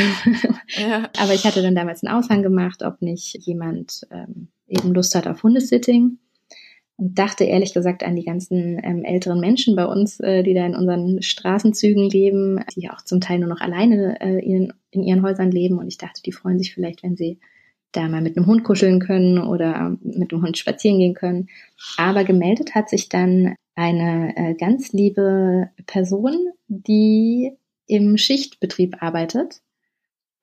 Ja. 0.78 1.10
Aber 1.18 1.34
ich 1.34 1.44
hatte 1.44 1.62
dann 1.62 1.74
damals 1.74 2.04
einen 2.04 2.14
Aushang 2.14 2.44
gemacht, 2.44 2.84
ob 2.84 3.02
nicht 3.02 3.36
jemand 3.44 4.06
ähm, 4.12 4.48
eben 4.68 4.94
Lust 4.94 5.16
hat 5.16 5.26
auf 5.26 5.42
Hundesitting 5.42 6.18
und 6.96 7.18
dachte 7.18 7.42
ehrlich 7.42 7.74
gesagt 7.74 8.04
an 8.04 8.14
die 8.14 8.24
ganzen 8.24 8.80
ähm, 8.84 9.02
älteren 9.04 9.40
Menschen 9.40 9.74
bei 9.74 9.84
uns, 9.84 10.20
äh, 10.20 10.44
die 10.44 10.54
da 10.54 10.64
in 10.64 10.76
unseren 10.76 11.20
Straßenzügen 11.22 12.08
leben, 12.08 12.60
die 12.76 12.88
auch 12.88 13.02
zum 13.02 13.20
Teil 13.20 13.40
nur 13.40 13.48
noch 13.48 13.60
alleine 13.60 14.20
äh, 14.20 14.38
in, 14.38 14.72
in 14.90 15.02
ihren 15.02 15.22
Häusern 15.22 15.50
leben. 15.50 15.78
Und 15.78 15.88
ich 15.88 15.98
dachte, 15.98 16.22
die 16.22 16.32
freuen 16.32 16.58
sich 16.58 16.74
vielleicht, 16.74 17.02
wenn 17.02 17.16
sie 17.16 17.38
da 17.92 18.08
mal 18.08 18.20
mit 18.20 18.36
einem 18.36 18.46
Hund 18.46 18.64
kuscheln 18.64 19.00
können 19.00 19.38
oder 19.38 19.96
mit 20.02 20.32
dem 20.32 20.42
Hund 20.42 20.56
spazieren 20.58 20.98
gehen 20.98 21.14
können. 21.14 21.48
Aber 21.96 22.24
gemeldet 22.24 22.74
hat 22.74 22.88
sich 22.88 23.08
dann 23.08 23.54
eine 23.74 24.36
äh, 24.36 24.54
ganz 24.54 24.92
liebe 24.92 25.70
Person, 25.86 26.50
die 26.68 27.52
im 27.86 28.16
Schichtbetrieb 28.16 29.02
arbeitet 29.02 29.60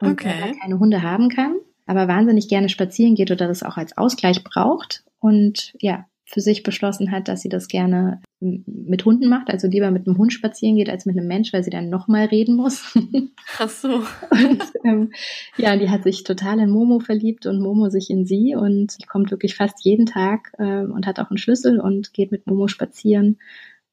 und 0.02 0.12
okay. 0.12 0.56
keine 0.62 0.80
Hunde 0.80 1.02
haben 1.02 1.30
kann, 1.30 1.56
aber 1.86 2.08
wahnsinnig 2.08 2.50
gerne 2.50 2.70
spazieren 2.70 3.16
geht 3.16 3.32
oder 3.32 3.48
das 3.48 3.64
auch 3.64 3.78
als 3.78 3.98
Ausgleich 3.98 4.44
braucht 4.44 5.06
und 5.20 5.74
ja, 5.80 6.08
für 6.30 6.42
sich 6.42 6.62
beschlossen 6.62 7.12
hat, 7.12 7.30
dass 7.30 7.42
sie 7.42 7.50
das 7.50 7.70
gerne 7.70 8.22
mit 8.40 9.06
Hunden 9.06 9.30
macht, 9.30 9.50
also 9.50 9.68
lieber 9.68 9.92
mit 9.92 10.06
einem 10.06 10.18
Hund 10.18 10.34
spazieren 10.34 10.76
geht 10.76 10.90
als 10.90 11.06
mit 11.06 11.18
einem 11.18 11.28
Mensch, 11.28 11.54
weil 11.54 11.64
sie 11.64 11.70
dann 11.70 11.90
nochmal 11.90 12.26
reden 12.26 12.56
muss. 12.56 12.98
Ach 13.58 13.70
so. 13.70 14.04
Und, 14.30 14.64
ähm, 14.84 15.12
ja, 15.56 15.78
die 15.78 15.90
hat 15.90 16.04
sich 16.04 16.26
total 16.26 16.60
in 16.60 16.70
Momo 16.70 17.00
verliebt 17.00 17.46
und 17.46 17.62
Momo 17.62 17.90
sich 17.90 18.10
in 18.10 18.26
sie 18.26 18.56
und 18.56 18.92
sie 18.92 19.04
kommt 19.04 19.32
wirklich 19.32 19.56
fast 19.56 19.84
jeden 19.86 20.06
Tag 20.06 20.52
äh, 20.58 20.82
und 20.82 21.08
hat 21.08 21.20
auch 21.20 21.30
einen 21.30 21.38
Schlüssel 21.38 21.80
und 21.80 22.14
geht 22.14 22.32
mit 22.32 22.46
Momo 22.46 22.68
spazieren 22.68 23.40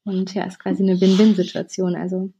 und 0.03 0.33
ja, 0.33 0.43
ist 0.43 0.59
quasi 0.59 0.83
eine 0.83 0.99
Win-Win-Situation. 0.99 1.95
Also 1.95 2.31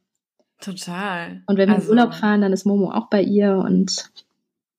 total. 0.59 1.41
Und 1.47 1.57
wenn 1.57 1.69
wir 1.69 1.75
also, 1.75 1.93
in 1.93 1.97
Urlaub 1.97 2.13
fahren, 2.13 2.41
dann 2.41 2.51
ist 2.51 2.65
Momo 2.65 2.91
auch 2.91 3.09
bei 3.09 3.21
ihr 3.21 3.55
und 3.57 4.11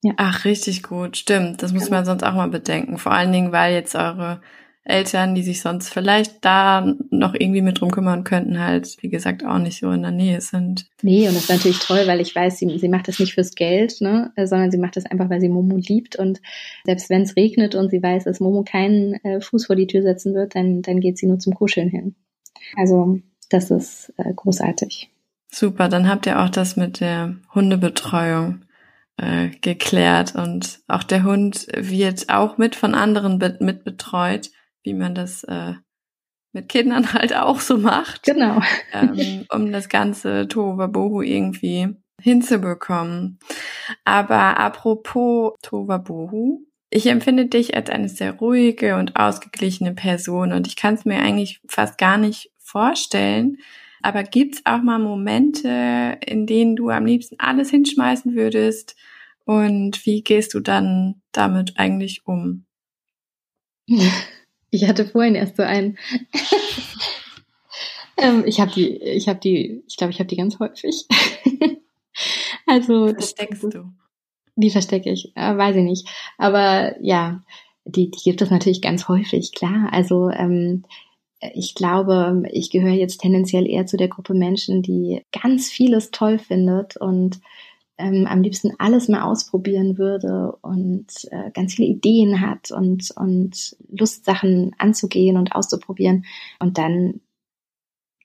ja. 0.02 0.12
Ach, 0.18 0.44
richtig 0.44 0.82
gut, 0.82 1.16
stimmt. 1.16 1.62
Das 1.62 1.72
muss 1.72 1.88
man 1.88 2.04
sonst 2.04 2.22
auch 2.22 2.34
mal 2.34 2.50
bedenken. 2.50 2.98
Vor 2.98 3.12
allen 3.12 3.32
Dingen, 3.32 3.50
weil 3.50 3.72
jetzt 3.72 3.94
eure 3.94 4.42
Eltern, 4.88 5.34
die 5.34 5.42
sich 5.42 5.60
sonst 5.60 5.88
vielleicht 5.88 6.44
da 6.44 6.94
noch 7.10 7.34
irgendwie 7.34 7.60
mit 7.60 7.80
drum 7.80 7.90
kümmern 7.90 8.22
könnten, 8.22 8.60
halt, 8.60 8.96
wie 9.00 9.08
gesagt, 9.08 9.44
auch 9.44 9.58
nicht 9.58 9.80
so 9.80 9.90
in 9.90 10.02
der 10.02 10.12
Nähe 10.12 10.40
sind. 10.40 10.86
Nee, 11.02 11.26
und 11.26 11.34
das 11.34 11.44
ist 11.44 11.50
natürlich 11.50 11.80
toll, 11.80 12.02
weil 12.06 12.20
ich 12.20 12.34
weiß, 12.34 12.58
sie, 12.58 12.78
sie 12.78 12.88
macht 12.88 13.08
das 13.08 13.18
nicht 13.18 13.34
fürs 13.34 13.56
Geld, 13.56 14.00
ne, 14.00 14.32
sondern 14.36 14.70
sie 14.70 14.78
macht 14.78 14.96
das 14.96 15.04
einfach, 15.04 15.28
weil 15.28 15.40
sie 15.40 15.48
Momo 15.48 15.76
liebt 15.76 16.16
und 16.16 16.40
selbst 16.84 17.10
wenn 17.10 17.22
es 17.22 17.34
regnet 17.34 17.74
und 17.74 17.90
sie 17.90 18.00
weiß, 18.00 18.24
dass 18.24 18.38
Momo 18.38 18.62
keinen 18.62 19.14
äh, 19.24 19.40
Fuß 19.40 19.66
vor 19.66 19.74
die 19.74 19.88
Tür 19.88 20.02
setzen 20.02 20.34
wird, 20.34 20.54
dann, 20.54 20.82
dann 20.82 21.00
geht 21.00 21.18
sie 21.18 21.26
nur 21.26 21.40
zum 21.40 21.54
Kuscheln 21.54 21.88
hin. 21.88 22.14
Also, 22.76 23.18
das 23.50 23.72
ist 23.72 24.12
äh, 24.18 24.32
großartig. 24.32 25.10
Super, 25.50 25.88
dann 25.88 26.08
habt 26.08 26.26
ihr 26.26 26.40
auch 26.40 26.50
das 26.50 26.76
mit 26.76 27.00
der 27.00 27.36
Hundebetreuung 27.54 28.62
äh, 29.16 29.48
geklärt 29.62 30.34
und 30.36 30.80
auch 30.86 31.02
der 31.02 31.24
Hund 31.24 31.66
wird 31.74 32.28
auch 32.28 32.56
mit 32.56 32.76
von 32.76 32.94
anderen 32.94 33.38
mit 33.60 33.82
betreut 33.82 34.50
wie 34.86 34.94
man 34.94 35.14
das 35.14 35.44
äh, 35.44 35.74
mit 36.52 36.68
Kindern 36.70 37.12
halt 37.12 37.36
auch 37.36 37.60
so 37.60 37.76
macht. 37.76 38.22
Genau. 38.22 38.62
ähm, 38.92 39.44
um 39.52 39.70
das 39.70 39.90
ganze 39.90 40.48
Tohuwabohu 40.48 41.20
irgendwie 41.20 41.94
hinzubekommen. 42.22 43.38
Aber 44.04 44.58
apropos 44.58 45.54
Tohuwabohu, 45.62 46.62
ich 46.88 47.06
empfinde 47.06 47.46
dich 47.46 47.76
als 47.76 47.90
eine 47.90 48.08
sehr 48.08 48.32
ruhige 48.32 48.96
und 48.96 49.16
ausgeglichene 49.16 49.92
Person 49.92 50.52
und 50.52 50.66
ich 50.66 50.76
kann 50.76 50.94
es 50.94 51.04
mir 51.04 51.18
eigentlich 51.18 51.60
fast 51.68 51.98
gar 51.98 52.16
nicht 52.16 52.52
vorstellen. 52.58 53.58
Aber 54.02 54.22
gibt's 54.22 54.62
auch 54.64 54.82
mal 54.82 54.98
Momente, 54.98 56.18
in 56.24 56.46
denen 56.46 56.76
du 56.76 56.90
am 56.90 57.04
liebsten 57.04 57.36
alles 57.38 57.70
hinschmeißen 57.70 58.34
würdest? 58.34 58.94
Und 59.44 60.06
wie 60.06 60.22
gehst 60.22 60.54
du 60.54 60.60
dann 60.60 61.22
damit 61.32 61.74
eigentlich 61.76 62.26
um? 62.26 62.64
Ich 64.70 64.86
hatte 64.86 65.06
vorhin 65.06 65.34
erst 65.34 65.56
so 65.56 65.62
einen. 65.62 65.98
ähm, 68.16 68.44
ich 68.46 68.60
habe 68.60 68.72
die, 68.72 68.96
ich 68.96 69.28
habe 69.28 69.38
die, 69.40 69.82
ich 69.86 69.96
glaube, 69.96 70.12
ich 70.12 70.18
habe 70.18 70.28
die 70.28 70.36
ganz 70.36 70.58
häufig. 70.58 71.06
also 72.66 73.08
versteckst 73.08 73.64
du? 73.64 73.92
Die 74.56 74.70
verstecke 74.70 75.10
ich, 75.10 75.32
äh, 75.36 75.56
weiß 75.56 75.76
ich 75.76 75.84
nicht. 75.84 76.08
Aber 76.38 76.96
ja, 77.02 77.42
die, 77.84 78.10
die 78.10 78.20
gibt 78.24 78.42
es 78.42 78.50
natürlich 78.50 78.82
ganz 78.82 79.08
häufig, 79.08 79.52
klar. 79.52 79.88
Also 79.92 80.30
ähm, 80.30 80.84
ich 81.54 81.74
glaube, 81.74 82.42
ich 82.50 82.70
gehöre 82.70 82.94
jetzt 82.94 83.20
tendenziell 83.20 83.68
eher 83.68 83.86
zu 83.86 83.96
der 83.96 84.08
Gruppe 84.08 84.34
Menschen, 84.34 84.82
die 84.82 85.22
ganz 85.32 85.70
vieles 85.70 86.10
toll 86.10 86.38
findet 86.38 86.96
und 86.96 87.40
ähm, 87.98 88.26
am 88.26 88.42
liebsten 88.42 88.72
alles 88.78 89.08
mal 89.08 89.22
ausprobieren 89.22 89.96
würde 89.98 90.56
und 90.60 91.06
äh, 91.30 91.50
ganz 91.52 91.74
viele 91.74 91.88
Ideen 91.88 92.40
hat 92.40 92.70
und, 92.70 93.10
und 93.16 93.76
Lust, 93.88 94.24
Sachen 94.24 94.74
anzugehen 94.78 95.36
und 95.36 95.52
auszuprobieren. 95.54 96.24
Und 96.58 96.78
dann 96.78 97.20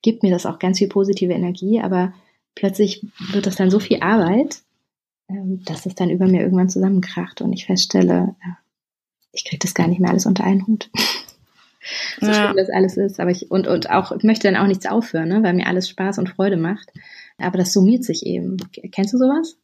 gibt 0.01 0.23
mir 0.23 0.31
das 0.31 0.45
auch 0.45 0.59
ganz 0.59 0.79
viel 0.79 0.89
positive 0.89 1.33
Energie, 1.33 1.79
aber 1.79 2.13
plötzlich 2.55 3.05
wird 3.31 3.45
das 3.45 3.55
dann 3.55 3.69
so 3.69 3.79
viel 3.79 4.01
Arbeit, 4.01 4.61
ähm, 5.29 5.61
dass 5.65 5.85
es 5.85 5.95
dann 5.95 6.09
über 6.09 6.27
mir 6.27 6.41
irgendwann 6.41 6.69
zusammenkracht 6.69 7.41
und 7.41 7.53
ich 7.53 7.65
feststelle, 7.65 8.35
äh, 8.41 8.53
ich 9.31 9.45
kriege 9.45 9.59
das 9.59 9.73
gar 9.73 9.87
nicht 9.87 9.99
mehr 9.99 10.09
alles 10.09 10.25
unter 10.25 10.43
einen 10.43 10.67
Hut. 10.67 10.89
so 12.19 12.27
ja. 12.27 12.33
schön 12.33 12.57
das 12.57 12.69
alles 12.69 12.97
ist, 12.97 13.19
aber 13.19 13.31
ich 13.31 13.49
und 13.49 13.67
und 13.67 13.89
auch 13.89 14.11
ich 14.11 14.23
möchte 14.23 14.51
dann 14.51 14.61
auch 14.61 14.67
nichts 14.67 14.85
aufhören, 14.85 15.29
ne, 15.29 15.43
weil 15.43 15.53
mir 15.53 15.67
alles 15.67 15.87
Spaß 15.87 16.17
und 16.17 16.29
Freude 16.29 16.57
macht. 16.57 16.91
Aber 17.41 17.57
das 17.57 17.73
summiert 17.73 18.03
sich 18.03 18.25
eben. 18.25 18.57
Kennst 18.91 19.13
du 19.13 19.17
sowas? 19.17 19.57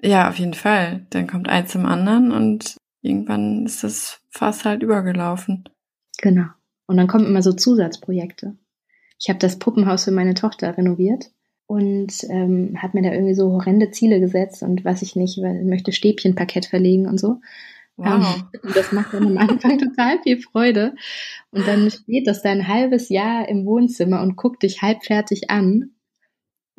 Ja, 0.00 0.28
auf 0.28 0.38
jeden 0.38 0.54
Fall. 0.54 1.06
Dann 1.10 1.26
kommt 1.26 1.48
eins 1.48 1.72
zum 1.72 1.86
anderen 1.86 2.32
und 2.32 2.76
irgendwann 3.02 3.66
ist 3.66 3.84
das 3.84 4.20
fast 4.30 4.64
halt 4.64 4.82
übergelaufen. 4.82 5.68
Genau. 6.18 6.46
Und 6.86 6.96
dann 6.96 7.06
kommen 7.06 7.26
immer 7.26 7.42
so 7.42 7.52
Zusatzprojekte. 7.52 8.56
Ich 9.20 9.28
habe 9.28 9.38
das 9.38 9.58
Puppenhaus 9.58 10.04
für 10.04 10.10
meine 10.10 10.34
Tochter 10.34 10.76
renoviert 10.76 11.30
und 11.66 12.12
ähm, 12.28 12.76
hat 12.82 12.94
mir 12.94 13.02
da 13.02 13.12
irgendwie 13.12 13.34
so 13.34 13.52
horrende 13.52 13.90
Ziele 13.90 14.20
gesetzt 14.20 14.62
und 14.62 14.84
was 14.84 15.02
ich 15.02 15.16
nicht, 15.16 15.38
weil 15.40 15.60
ich 15.60 15.66
möchte 15.66 15.92
Stäbchenparkett 15.92 16.66
verlegen 16.66 17.06
und 17.06 17.18
so. 17.18 17.40
Wow. 17.96 18.42
Ähm, 18.62 18.72
das 18.74 18.92
macht 18.92 19.14
dann 19.14 19.26
am 19.26 19.38
Anfang 19.38 19.78
total 19.78 20.20
viel 20.22 20.40
Freude. 20.40 20.94
Und 21.50 21.66
dann 21.66 21.90
steht 21.90 22.26
das 22.26 22.42
da 22.42 22.50
ein 22.50 22.66
halbes 22.66 23.08
Jahr 23.08 23.48
im 23.48 23.64
Wohnzimmer 23.64 24.22
und 24.22 24.36
guckt 24.36 24.62
dich 24.62 24.82
halbfertig 24.82 25.50
an. 25.50 25.92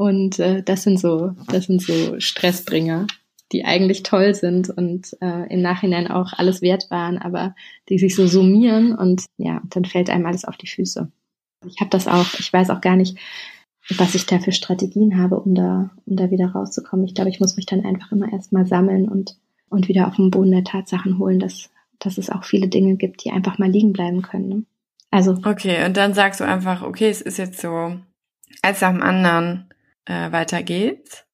Und 0.03 0.37
äh, 0.37 0.61
das 0.61 0.83
sind 0.83 0.99
so, 0.99 1.31
das 1.47 1.67
sind 1.67 1.81
so 1.81 2.19
Stressbringer, 2.19 3.07
die 3.53 3.63
eigentlich 3.63 4.03
toll 4.03 4.35
sind 4.35 4.69
und 4.69 5.15
äh, 5.21 5.49
im 5.49 5.61
Nachhinein 5.61 6.09
auch 6.09 6.33
alles 6.33 6.61
wert 6.61 6.91
waren, 6.91 7.17
aber 7.17 7.55
die 7.87 7.97
sich 7.97 8.13
so 8.13 8.27
summieren 8.27 8.93
und 8.93 9.23
ja, 9.37 9.61
dann 9.69 9.85
fällt 9.85 10.09
einem 10.09 10.25
alles 10.25 10.43
auf 10.43 10.57
die 10.57 10.67
Füße. 10.67 11.09
Ich 11.65 11.79
habe 11.79 11.89
das 11.89 12.09
auch, 12.09 12.37
ich 12.37 12.51
weiß 12.51 12.69
auch 12.69 12.81
gar 12.81 12.97
nicht, 12.97 13.17
was 13.97 14.13
ich 14.13 14.25
da 14.25 14.39
für 14.39 14.51
Strategien 14.51 15.17
habe, 15.17 15.39
um 15.39 15.55
da, 15.55 15.91
um 16.05 16.17
da 16.17 16.31
wieder 16.31 16.47
rauszukommen. 16.47 17.05
Ich 17.05 17.15
glaube, 17.15 17.29
ich 17.29 17.39
muss 17.39 17.55
mich 17.55 17.65
dann 17.65 17.85
einfach 17.85 18.11
immer 18.11 18.29
erstmal 18.29 18.65
sammeln 18.65 19.07
und, 19.07 19.37
und 19.69 19.87
wieder 19.87 20.09
auf 20.09 20.17
den 20.17 20.31
Boden 20.31 20.51
der 20.51 20.65
Tatsachen 20.65 21.17
holen, 21.17 21.39
dass, 21.39 21.69
dass 21.99 22.17
es 22.17 22.29
auch 22.29 22.43
viele 22.43 22.67
Dinge 22.67 22.97
gibt, 22.97 23.23
die 23.23 23.31
einfach 23.31 23.57
mal 23.57 23.71
liegen 23.71 23.93
bleiben 23.93 24.21
können. 24.21 24.49
Ne? 24.49 24.65
Also. 25.11 25.37
Okay, 25.45 25.85
und 25.85 25.95
dann 25.95 26.13
sagst 26.13 26.41
du 26.41 26.43
einfach, 26.43 26.81
okay, 26.81 27.07
es 27.07 27.21
ist 27.21 27.37
jetzt 27.37 27.61
so, 27.61 27.95
als 28.61 28.79
dem 28.79 29.01
anderen 29.01 29.69
äh, 30.05 30.31
weiter 30.31 30.63
geht's. 30.63 31.25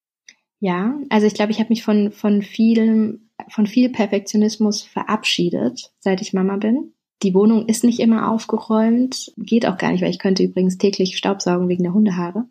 Ja, 0.59 0.95
also 1.09 1.25
ich 1.25 1.33
glaube, 1.33 1.51
ich 1.51 1.59
habe 1.59 1.69
mich 1.69 1.83
von, 1.83 2.11
von 2.11 2.41
vielem, 2.41 3.29
von 3.49 3.65
viel 3.65 3.89
Perfektionismus 3.89 4.81
verabschiedet, 4.81 5.91
seit 5.99 6.21
ich 6.21 6.33
Mama 6.33 6.57
bin. 6.57 6.93
Die 7.23 7.33
Wohnung 7.33 7.67
ist 7.67 7.83
nicht 7.83 7.99
immer 7.99 8.29
aufgeräumt, 8.29 9.31
geht 9.37 9.65
auch 9.65 9.77
gar 9.77 9.91
nicht, 9.91 10.01
weil 10.01 10.09
ich 10.09 10.19
könnte 10.19 10.43
übrigens 10.43 10.77
täglich 10.77 11.17
Staubsaugen 11.17 11.69
wegen 11.69 11.83
der 11.83 11.93
Hundehaare. 11.93 12.45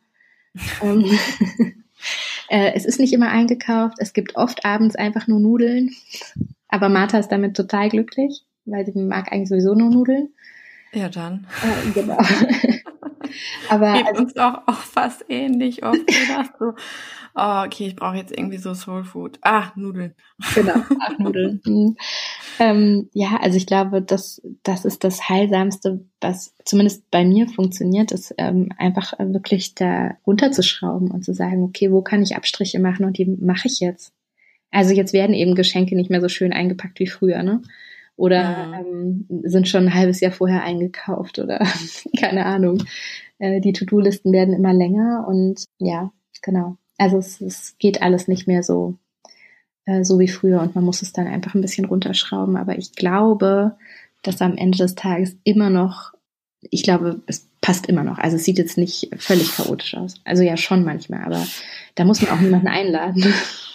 ähm, 0.82 1.04
äh, 2.48 2.72
es 2.74 2.86
ist 2.86 2.98
nicht 2.98 3.12
immer 3.12 3.28
eingekauft, 3.28 3.96
es 3.98 4.12
gibt 4.12 4.36
oft 4.36 4.64
abends 4.64 4.96
einfach 4.96 5.26
nur 5.26 5.40
Nudeln, 5.40 5.90
aber 6.68 6.88
Martha 6.88 7.18
ist 7.18 7.28
damit 7.28 7.56
total 7.56 7.90
glücklich, 7.90 8.44
weil 8.64 8.86
sie 8.86 8.98
mag 8.98 9.32
eigentlich 9.32 9.48
sowieso 9.48 9.74
nur 9.74 9.90
Nudeln. 9.90 10.30
Ja, 10.92 11.08
dann. 11.08 11.46
Äh, 11.62 11.90
genau. 11.92 12.18
Aber 13.68 13.92
Geht 13.94 14.06
also, 14.06 14.22
uns 14.22 14.36
auch, 14.36 14.66
auch 14.66 14.74
fast 14.74 15.24
ähnlich 15.28 15.84
oft 15.84 16.06
gedacht. 16.06 16.52
So, 16.58 16.74
oh, 17.34 17.62
okay, 17.64 17.86
ich 17.86 17.96
brauche 17.96 18.16
jetzt 18.16 18.36
irgendwie 18.36 18.58
so 18.58 18.74
Soul 18.74 19.04
Food. 19.04 19.38
Ah, 19.42 19.72
Nudeln. 19.76 20.14
Genau, 20.54 20.74
ach, 21.00 21.18
Nudeln. 21.18 21.60
Mhm. 21.64 21.96
Ähm, 22.58 23.08
ja, 23.12 23.38
also 23.40 23.56
ich 23.56 23.66
glaube, 23.66 24.02
das, 24.02 24.42
das 24.62 24.84
ist 24.84 25.04
das 25.04 25.28
Heilsamste, 25.28 26.04
was 26.20 26.54
zumindest 26.64 27.10
bei 27.10 27.24
mir 27.24 27.48
funktioniert, 27.48 28.12
ist 28.12 28.34
ähm, 28.38 28.70
einfach 28.78 29.14
wirklich 29.18 29.74
da 29.74 30.12
runterzuschrauben 30.26 31.10
und 31.10 31.24
zu 31.24 31.34
sagen, 31.34 31.62
okay, 31.62 31.92
wo 31.92 32.02
kann 32.02 32.22
ich 32.22 32.36
Abstriche 32.36 32.80
machen 32.80 33.04
und 33.04 33.18
die 33.18 33.26
mache 33.26 33.68
ich 33.68 33.80
jetzt. 33.80 34.12
Also 34.70 34.92
jetzt 34.92 35.12
werden 35.12 35.34
eben 35.34 35.54
Geschenke 35.54 35.96
nicht 35.96 36.10
mehr 36.10 36.20
so 36.20 36.28
schön 36.28 36.52
eingepackt 36.52 37.00
wie 37.00 37.06
früher, 37.06 37.42
ne? 37.42 37.62
Oder 38.16 38.82
mhm. 38.82 39.26
ähm, 39.30 39.42
sind 39.44 39.68
schon 39.68 39.84
ein 39.84 39.94
halbes 39.94 40.20
Jahr 40.20 40.32
vorher 40.32 40.64
eingekauft 40.64 41.38
oder 41.38 41.60
keine 42.18 42.44
Ahnung. 42.46 42.82
Äh, 43.38 43.60
die 43.60 43.72
To-Do-Listen 43.72 44.32
werden 44.32 44.54
immer 44.54 44.72
länger 44.72 45.26
und 45.28 45.64
ja, 45.78 46.12
genau. 46.42 46.76
Also 46.98 47.18
es, 47.18 47.40
es 47.40 47.76
geht 47.78 48.02
alles 48.02 48.28
nicht 48.28 48.46
mehr 48.46 48.62
so, 48.62 48.94
äh, 49.84 50.04
so 50.04 50.18
wie 50.18 50.28
früher 50.28 50.60
und 50.60 50.74
man 50.74 50.84
muss 50.84 51.02
es 51.02 51.12
dann 51.12 51.26
einfach 51.26 51.54
ein 51.54 51.60
bisschen 51.60 51.84
runterschrauben. 51.84 52.56
Aber 52.56 52.76
ich 52.76 52.92
glaube, 52.92 53.76
dass 54.22 54.42
am 54.42 54.56
Ende 54.56 54.78
des 54.78 54.94
Tages 54.94 55.36
immer 55.44 55.70
noch, 55.70 56.12
ich 56.60 56.82
glaube, 56.82 57.22
es 57.26 57.48
passt 57.60 57.86
immer 57.86 58.02
noch. 58.02 58.18
Also 58.18 58.36
es 58.36 58.44
sieht 58.44 58.58
jetzt 58.58 58.78
nicht 58.78 59.10
völlig 59.16 59.54
chaotisch 59.54 59.94
aus. 59.94 60.14
Also 60.24 60.42
ja 60.42 60.56
schon 60.56 60.84
manchmal, 60.84 61.22
aber 61.24 61.46
da 61.94 62.04
muss 62.04 62.20
man 62.22 62.32
auch 62.32 62.40
niemanden 62.40 62.68
einladen. 62.68 63.24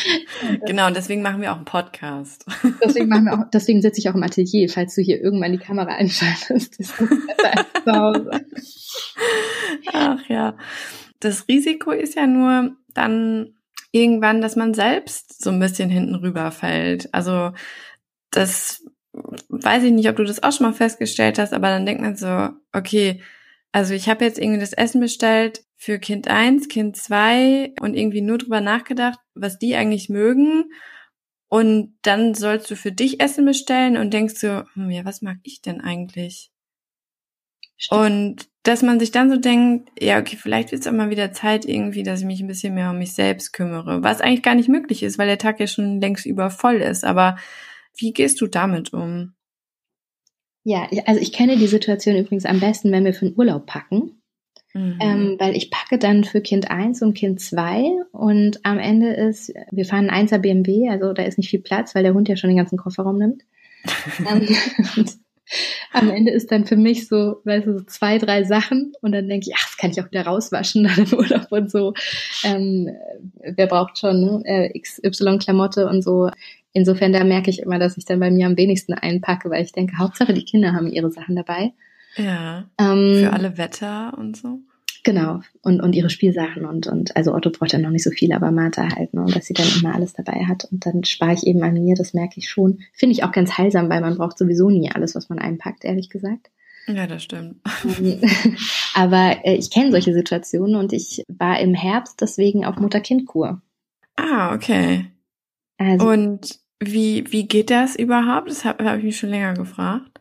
genau, 0.66 0.86
und 0.86 0.96
deswegen 0.96 1.22
machen 1.22 1.40
wir 1.40 1.52
auch 1.52 1.56
einen 1.56 1.64
Podcast. 1.64 2.44
Deswegen, 2.84 3.08
machen 3.08 3.24
wir 3.24 3.34
auch, 3.34 3.50
deswegen 3.52 3.82
sitze 3.82 4.00
ich 4.00 4.08
auch 4.08 4.14
im 4.14 4.22
Atelier, 4.22 4.68
falls 4.68 4.94
du 4.94 5.02
hier 5.02 5.20
irgendwann 5.20 5.52
die 5.52 5.58
Kamera 5.58 5.94
einschaltest. 5.94 6.80
Ist 6.80 6.94
das 6.98 7.08
besser 7.08 7.58
als 7.58 7.84
zu 7.84 7.92
Hause. 7.92 8.30
Ach 9.92 10.28
ja. 10.28 10.56
Das 11.20 11.46
Risiko 11.48 11.90
ist 11.90 12.16
ja 12.16 12.26
nur 12.26 12.76
dann 12.94 13.54
irgendwann, 13.92 14.40
dass 14.40 14.56
man 14.56 14.74
selbst 14.74 15.42
so 15.42 15.50
ein 15.50 15.60
bisschen 15.60 15.90
hinten 15.90 16.14
rüberfällt. 16.14 17.08
Also 17.12 17.52
das 18.30 18.84
weiß 19.12 19.84
ich 19.84 19.92
nicht, 19.92 20.08
ob 20.08 20.16
du 20.16 20.24
das 20.24 20.42
auch 20.42 20.52
schon 20.52 20.66
mal 20.66 20.72
festgestellt 20.72 21.38
hast, 21.38 21.52
aber 21.52 21.68
dann 21.68 21.86
denkt 21.86 22.02
man 22.02 22.16
so, 22.16 22.48
okay, 22.72 23.20
also 23.72 23.94
ich 23.94 24.08
habe 24.08 24.24
jetzt 24.24 24.38
irgendwie 24.38 24.60
das 24.60 24.72
Essen 24.72 25.00
bestellt 25.00 25.62
für 25.82 25.98
Kind 25.98 26.28
eins, 26.28 26.68
Kind 26.68 26.96
zwei 26.96 27.72
und 27.80 27.94
irgendwie 27.94 28.20
nur 28.20 28.38
drüber 28.38 28.60
nachgedacht, 28.60 29.18
was 29.34 29.58
die 29.58 29.74
eigentlich 29.74 30.08
mögen. 30.08 30.70
Und 31.48 31.98
dann 32.02 32.34
sollst 32.34 32.70
du 32.70 32.76
für 32.76 32.92
dich 32.92 33.20
Essen 33.20 33.44
bestellen 33.44 33.96
und 33.96 34.14
denkst 34.14 34.34
so, 34.36 34.62
hm, 34.74 34.90
ja, 34.90 35.04
was 35.04 35.22
mag 35.22 35.38
ich 35.42 35.60
denn 35.60 35.80
eigentlich? 35.80 36.52
Stimmt. 37.76 38.00
Und 38.00 38.48
dass 38.62 38.82
man 38.82 39.00
sich 39.00 39.10
dann 39.10 39.28
so 39.28 39.38
denkt, 39.38 39.90
ja, 40.00 40.20
okay, 40.20 40.36
vielleicht 40.40 40.70
wird 40.70 40.82
es 40.82 40.86
auch 40.86 40.92
mal 40.92 41.10
wieder 41.10 41.32
Zeit 41.32 41.64
irgendwie, 41.64 42.04
dass 42.04 42.20
ich 42.20 42.26
mich 42.26 42.40
ein 42.40 42.46
bisschen 42.46 42.74
mehr 42.74 42.90
um 42.90 42.98
mich 42.98 43.14
selbst 43.14 43.52
kümmere. 43.52 44.04
Was 44.04 44.20
eigentlich 44.20 44.44
gar 44.44 44.54
nicht 44.54 44.68
möglich 44.68 45.02
ist, 45.02 45.18
weil 45.18 45.26
der 45.26 45.38
Tag 45.38 45.58
ja 45.58 45.66
schon 45.66 46.00
längst 46.00 46.26
übervoll 46.26 46.76
ist. 46.76 47.04
Aber 47.04 47.36
wie 47.96 48.12
gehst 48.12 48.40
du 48.40 48.46
damit 48.46 48.92
um? 48.92 49.34
Ja, 50.62 50.88
also 51.06 51.20
ich 51.20 51.32
kenne 51.32 51.56
die 51.56 51.66
Situation 51.66 52.14
übrigens 52.14 52.44
am 52.44 52.60
besten, 52.60 52.92
wenn 52.92 53.04
wir 53.04 53.14
für 53.14 53.26
den 53.26 53.36
Urlaub 53.36 53.66
packen. 53.66 54.21
Mhm. 54.74 54.98
Ähm, 55.00 55.36
weil 55.38 55.56
ich 55.56 55.70
packe 55.70 55.98
dann 55.98 56.24
für 56.24 56.40
Kind 56.40 56.70
1 56.70 57.02
und 57.02 57.14
Kind 57.14 57.40
2 57.40 57.90
und 58.12 58.64
am 58.64 58.78
Ende 58.78 59.12
ist, 59.12 59.52
wir 59.70 59.84
fahren 59.84 60.08
ein 60.08 60.26
1er 60.26 60.38
BMW, 60.38 60.88
also 60.88 61.12
da 61.12 61.24
ist 61.24 61.36
nicht 61.36 61.50
viel 61.50 61.60
Platz, 61.60 61.94
weil 61.94 62.02
der 62.02 62.14
Hund 62.14 62.28
ja 62.28 62.36
schon 62.36 62.48
den 62.48 62.56
ganzen 62.56 62.78
Kofferraum 62.78 63.18
nimmt. 63.18 63.42
Ähm, 64.26 65.06
am 65.92 66.10
Ende 66.10 66.30
ist 66.30 66.50
dann 66.50 66.64
für 66.64 66.76
mich 66.76 67.08
so, 67.08 67.40
weißt 67.44 67.66
du, 67.66 67.78
so 67.78 67.84
zwei, 67.84 68.18
drei 68.18 68.44
Sachen 68.44 68.94
und 69.02 69.12
dann 69.12 69.28
denke 69.28 69.48
ich, 69.48 69.54
ach, 69.56 69.66
das 69.66 69.76
kann 69.76 69.90
ich 69.90 70.00
auch 70.00 70.10
wieder 70.10 70.24
rauswaschen 70.24 70.82
nach 70.84 70.94
dem 70.94 71.12
Urlaub 71.12 71.48
und 71.50 71.70
so. 71.70 71.92
Ähm, 72.44 72.90
wer 73.42 73.66
braucht 73.66 73.98
schon 73.98 74.20
ne? 74.20 74.42
Äh, 74.44 74.78
XY-Klamotte 74.78 75.88
und 75.88 76.02
so. 76.02 76.30
Insofern, 76.72 77.12
da 77.12 77.22
merke 77.24 77.50
ich 77.50 77.60
immer, 77.60 77.78
dass 77.78 77.98
ich 77.98 78.06
dann 78.06 78.20
bei 78.20 78.30
mir 78.30 78.46
am 78.46 78.56
wenigsten 78.56 78.94
einpacke, 78.94 79.50
weil 79.50 79.62
ich 79.62 79.72
denke, 79.72 79.98
Hauptsache 79.98 80.32
die 80.32 80.44
Kinder 80.44 80.72
haben 80.72 80.90
ihre 80.90 81.10
Sachen 81.10 81.36
dabei. 81.36 81.72
Ja. 82.16 82.70
Ähm, 82.78 83.16
für 83.16 83.32
alle 83.32 83.58
Wetter 83.58 84.16
und 84.18 84.36
so. 84.36 84.60
Genau. 85.04 85.40
Und, 85.62 85.80
und 85.80 85.94
ihre 85.94 86.10
Spielsachen 86.10 86.64
und, 86.64 86.86
und, 86.86 87.16
also 87.16 87.34
Otto 87.34 87.50
braucht 87.50 87.72
ja 87.72 87.78
noch 87.78 87.90
nicht 87.90 88.04
so 88.04 88.10
viel, 88.10 88.32
aber 88.32 88.52
Martha 88.52 88.88
halt, 88.94 89.12
ne, 89.14 89.22
und 89.22 89.34
dass 89.34 89.46
sie 89.46 89.54
dann 89.54 89.66
immer 89.80 89.94
alles 89.94 90.12
dabei 90.12 90.44
hat. 90.44 90.68
Und 90.70 90.86
dann 90.86 91.02
spare 91.04 91.32
ich 91.32 91.46
eben 91.46 91.62
an 91.62 91.74
mir, 91.74 91.96
das 91.96 92.14
merke 92.14 92.34
ich 92.38 92.48
schon. 92.48 92.80
Finde 92.92 93.14
ich 93.14 93.24
auch 93.24 93.32
ganz 93.32 93.58
heilsam, 93.58 93.88
weil 93.90 94.00
man 94.00 94.16
braucht 94.16 94.38
sowieso 94.38 94.70
nie 94.70 94.90
alles, 94.92 95.14
was 95.14 95.28
man 95.28 95.40
einpackt, 95.40 95.84
ehrlich 95.84 96.08
gesagt. 96.08 96.50
Ja, 96.86 97.06
das 97.06 97.24
stimmt. 97.24 97.56
Ähm, 97.98 98.20
aber 98.94 99.44
äh, 99.44 99.54
ich 99.54 99.70
kenne 99.70 99.90
solche 99.90 100.12
Situationen 100.12 100.76
und 100.76 100.92
ich 100.92 101.24
war 101.28 101.58
im 101.60 101.74
Herbst 101.74 102.20
deswegen 102.20 102.64
auf 102.64 102.76
Mutter-Kind-Kur. 102.76 103.60
Ah, 104.16 104.54
okay. 104.54 105.06
Also, 105.78 106.08
und 106.08 106.60
wie, 106.80 107.24
wie 107.32 107.46
geht 107.46 107.70
das 107.70 107.96
überhaupt? 107.96 108.50
Das 108.50 108.64
habe 108.64 108.84
hab 108.84 108.98
ich 108.98 109.04
mich 109.04 109.16
schon 109.16 109.30
länger 109.30 109.54
gefragt. 109.54 110.20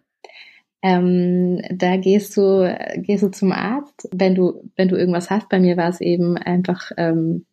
Ähm, 0.84 1.62
da 1.70 1.98
gehst 1.98 2.36
du, 2.38 2.76
gehst 2.98 3.24
du 3.24 3.30
zum 3.30 3.52
Arzt, 3.52 4.10
wenn 4.12 4.36
du, 4.36 4.64
wenn 4.76 4.88
du 4.88 4.96
irgendwas 4.96 5.30
hast. 5.30 5.50
Bei 5.50 5.60
mir 5.60 5.78
war 5.78 5.90
es 5.90 6.02
eben 6.02 6.38
einfach, 6.38 6.92
ähm, 6.98 7.46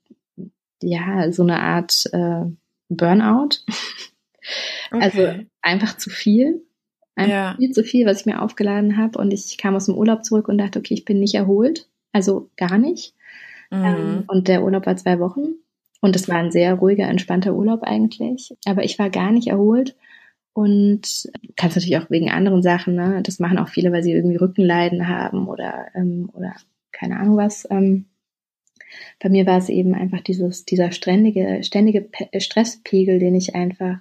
ja, 0.83 1.31
so 1.33 1.43
eine 1.43 1.61
Art 1.61 2.05
äh, 2.13 2.45
Burnout. 2.89 3.61
Also 4.91 5.21
okay. 5.21 5.29
Also 5.29 5.47
einfach 5.61 5.99
zu 5.99 6.09
viel. 6.09 6.65
Einfach 7.15 7.31
ja. 7.31 7.55
viel 7.59 7.73
zu 7.73 7.85
viel, 7.85 8.07
was 8.07 8.21
ich 8.21 8.27
mir 8.27 8.41
aufgeladen 8.41 8.97
habe. 8.97 9.19
Und 9.19 9.35
ich 9.35 9.59
kam 9.59 9.77
aus 9.77 9.85
dem 9.85 9.95
Urlaub 9.95 10.25
zurück 10.25 10.49
und 10.49 10.57
dachte, 10.57 10.79
okay, 10.79 10.95
ich 10.95 11.05
bin 11.05 11.21
nicht 11.21 11.35
erholt. 11.35 11.87
Also 12.13 12.49
gar 12.57 12.79
nicht. 12.79 13.13
Mhm. 13.71 13.85
Ähm, 13.85 14.25
und 14.27 14.49
der 14.49 14.65
Urlaub 14.65 14.87
war 14.87 14.97
zwei 14.97 15.19
Wochen. 15.21 15.57
Und 16.01 16.17
es 16.17 16.31
war 16.31 16.37
ein 16.37 16.51
sehr 16.51 16.75
ruhiger, 16.77 17.09
entspannter 17.09 17.55
Urlaub 17.55 17.83
eigentlich. 17.83 18.57
Aber 18.65 18.85
ich 18.85 18.99
war 18.99 19.11
gar 19.11 19.33
nicht 19.33 19.49
erholt 19.49 19.97
und 20.59 21.31
kannst 21.55 21.77
natürlich 21.77 21.99
auch 21.99 22.11
wegen 22.11 22.31
anderen 22.31 22.65
Sachen, 22.65 22.97
ne? 22.97 23.23
Das 23.23 23.39
machen 23.39 23.59
auch 23.59 23.69
viele, 23.69 23.93
weil 23.93 24.03
sie 24.03 24.11
irgendwie 24.11 24.39
Rückenleiden 24.39 25.07
haben 25.07 25.47
oder, 25.47 25.87
ähm, 25.95 26.31
oder 26.33 26.57
keine 26.91 27.21
Ahnung 27.21 27.37
was. 27.37 27.65
Ähm, 27.71 28.07
bei 29.23 29.29
mir 29.29 29.47
war 29.47 29.59
es 29.59 29.69
eben 29.69 29.95
einfach 29.95 30.21
dieses, 30.21 30.65
dieser 30.65 30.91
ständige, 30.91 31.63
ständige 31.63 32.09
Stresspegel, 32.41 33.21
den 33.21 33.37
ich 33.37 33.55
einfach 33.55 33.99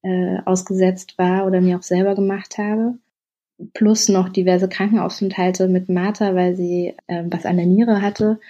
äh, 0.00 0.38
ausgesetzt 0.46 1.18
war 1.18 1.46
oder 1.46 1.60
mir 1.60 1.76
auch 1.76 1.82
selber 1.82 2.14
gemacht 2.14 2.56
habe. 2.56 2.94
Plus 3.74 4.08
noch 4.08 4.30
diverse 4.30 4.70
Krankenaufenthalte 4.70 5.68
mit 5.68 5.90
Martha, 5.90 6.34
weil 6.34 6.56
sie 6.56 6.94
äh, 7.06 7.24
was 7.26 7.44
an 7.44 7.58
der 7.58 7.66
Niere 7.66 8.00
hatte, 8.00 8.40